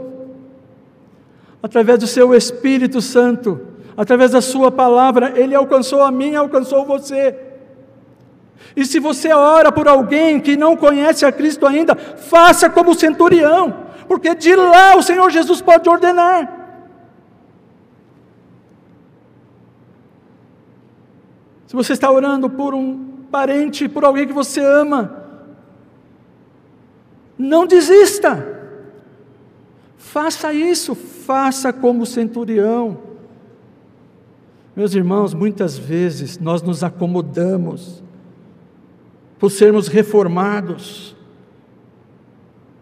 através 1.63 1.99
do 1.99 2.07
seu 2.07 2.34
Espírito 2.34 2.99
Santo, 3.01 3.62
através 3.95 4.31
da 4.31 4.41
sua 4.41 4.71
palavra, 4.71 5.34
ele 5.36 5.53
alcançou 5.53 6.01
a 6.01 6.12
mim, 6.12 6.34
alcançou 6.34 6.84
você. 6.86 7.36
E 8.75 8.84
se 8.84 8.99
você 8.99 9.31
ora 9.31 9.71
por 9.71 9.88
alguém 9.88 10.39
que 10.39 10.57
não 10.57 10.75
conhece 10.75 11.23
a 11.23 11.31
Cristo 11.31 11.67
ainda, 11.67 11.95
faça 11.95 12.67
como 12.67 12.91
o 12.91 12.95
centurião, 12.95 13.75
porque 14.07 14.34
de 14.34 14.55
lá 14.55 14.95
o 14.95 15.03
Senhor 15.03 15.29
Jesus 15.29 15.62
pode 15.62 15.88
ordenar. 15.88 16.61
Se 21.71 21.75
você 21.77 21.93
está 21.93 22.12
orando 22.12 22.49
por 22.49 22.73
um 22.73 22.97
parente, 23.31 23.88
por 23.88 24.03
alguém 24.03 24.27
que 24.27 24.34
você 24.34 24.60
ama, 24.60 25.23
não 27.38 27.65
desista. 27.65 28.45
Faça 29.95 30.51
isso, 30.51 30.93
faça 30.93 31.71
como 31.71 32.03
o 32.03 32.05
centurião. 32.05 32.97
Meus 34.75 34.93
irmãos, 34.93 35.34
muitas 35.34 35.77
vezes 35.77 36.38
nós 36.38 36.62
nos 36.62 36.84
acomodamos 36.84 38.03
por 39.39 39.49
sermos 39.49 39.88
reformados. 39.88 41.15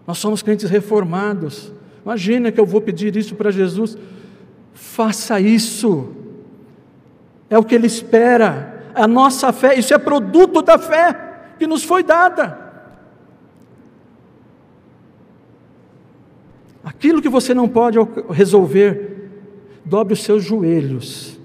Nós 0.07 0.17
somos 0.17 0.41
crentes 0.41 0.67
reformados. 0.67 1.71
Imagina 2.03 2.51
que 2.51 2.59
eu 2.59 2.65
vou 2.65 2.81
pedir 2.81 3.15
isso 3.15 3.35
para 3.35 3.51
Jesus. 3.51 3.95
Faça 4.73 5.39
isso. 5.39 6.09
É 7.51 7.55
o 7.55 7.63
que 7.63 7.75
Ele 7.75 7.85
espera. 7.85 8.78
A 8.99 9.07
nossa 9.07 9.53
fé, 9.53 9.79
isso 9.79 9.93
é 9.93 9.97
produto 9.97 10.61
da 10.61 10.77
fé 10.77 11.53
que 11.57 11.65
nos 11.65 11.83
foi 11.83 12.03
dada. 12.03 12.69
Aquilo 16.83 17.21
que 17.21 17.29
você 17.29 17.53
não 17.53 17.67
pode 17.67 17.97
resolver, 18.29 19.29
dobre 19.85 20.13
os 20.13 20.23
seus 20.23 20.43
joelhos. 20.43 21.39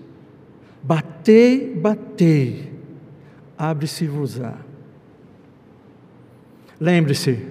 Batei, 0.83 1.75
batei, 1.77 2.73
abre-se-vos-á. 3.57 4.55
Lembre-se, 6.81 7.49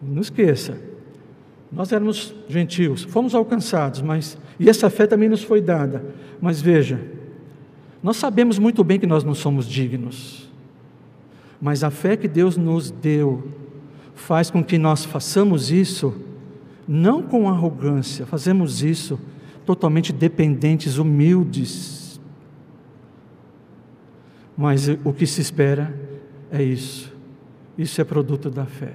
não 0.00 0.22
esqueça, 0.22 0.78
nós 1.72 1.90
éramos 1.90 2.34
gentios, 2.48 3.02
fomos 3.02 3.34
alcançados, 3.34 4.00
mas 4.00 4.38
e 4.60 4.70
essa 4.70 4.88
fé 4.88 5.06
também 5.08 5.28
nos 5.28 5.42
foi 5.42 5.60
dada. 5.60 6.04
Mas 6.40 6.60
veja, 6.60 7.00
nós 8.02 8.16
sabemos 8.16 8.58
muito 8.58 8.82
bem 8.82 8.98
que 8.98 9.06
nós 9.06 9.22
não 9.22 9.34
somos 9.34 9.66
dignos. 9.66 10.50
Mas 11.60 11.84
a 11.84 11.90
fé 11.90 12.16
que 12.16 12.26
Deus 12.26 12.56
nos 12.56 12.90
deu 12.90 13.48
faz 14.14 14.50
com 14.50 14.62
que 14.62 14.76
nós 14.76 15.04
façamos 15.04 15.70
isso 15.70 16.14
não 16.86 17.22
com 17.22 17.48
arrogância, 17.48 18.26
fazemos 18.26 18.82
isso 18.82 19.18
totalmente 19.64 20.12
dependentes, 20.12 20.98
humildes. 20.98 22.20
Mas 24.56 24.88
o 25.04 25.12
que 25.12 25.26
se 25.26 25.40
espera 25.40 25.96
é 26.50 26.62
isso. 26.62 27.12
Isso 27.78 28.00
é 28.00 28.04
produto 28.04 28.50
da 28.50 28.66
fé. 28.66 28.94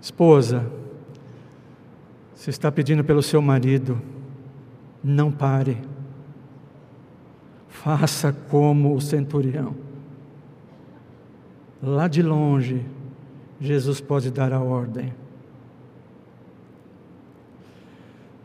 Esposa, 0.00 0.70
você 2.34 2.50
está 2.50 2.70
pedindo 2.70 3.02
pelo 3.02 3.22
seu 3.22 3.42
marido, 3.42 4.00
não 5.02 5.32
pare. 5.32 5.78
Faça 7.82 8.32
como 8.32 8.94
o 8.94 9.00
centurião. 9.00 9.74
Lá 11.82 12.08
de 12.08 12.22
longe, 12.22 12.84
Jesus 13.60 14.00
pode 14.00 14.30
dar 14.30 14.52
a 14.52 14.60
ordem. 14.60 15.12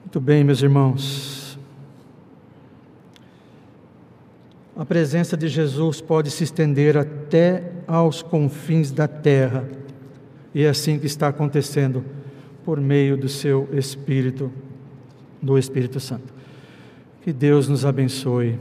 Muito 0.02 0.20
bem, 0.20 0.44
meus 0.44 0.62
irmãos. 0.62 1.58
A 4.76 4.86
presença 4.86 5.38
de 5.38 5.48
Jesus 5.48 6.02
pode 6.02 6.30
se 6.30 6.44
estender 6.44 6.98
até 6.98 7.72
aos 7.88 8.22
confins 8.22 8.92
da 8.92 9.08
terra, 9.08 9.68
e 10.54 10.64
é 10.64 10.70
assim 10.70 11.00
que 11.00 11.06
está 11.06 11.30
acontecendo 11.30 12.04
por 12.64 12.80
meio 12.80 13.18
do 13.18 13.30
seu 13.30 13.70
Espírito, 13.72 14.52
do 15.42 15.58
Espírito 15.58 16.00
Santo. 16.00 16.34
Que 17.22 17.32
Deus 17.32 17.68
nos 17.68 17.86
abençoe. 17.86 18.60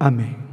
Amém. 0.00 0.49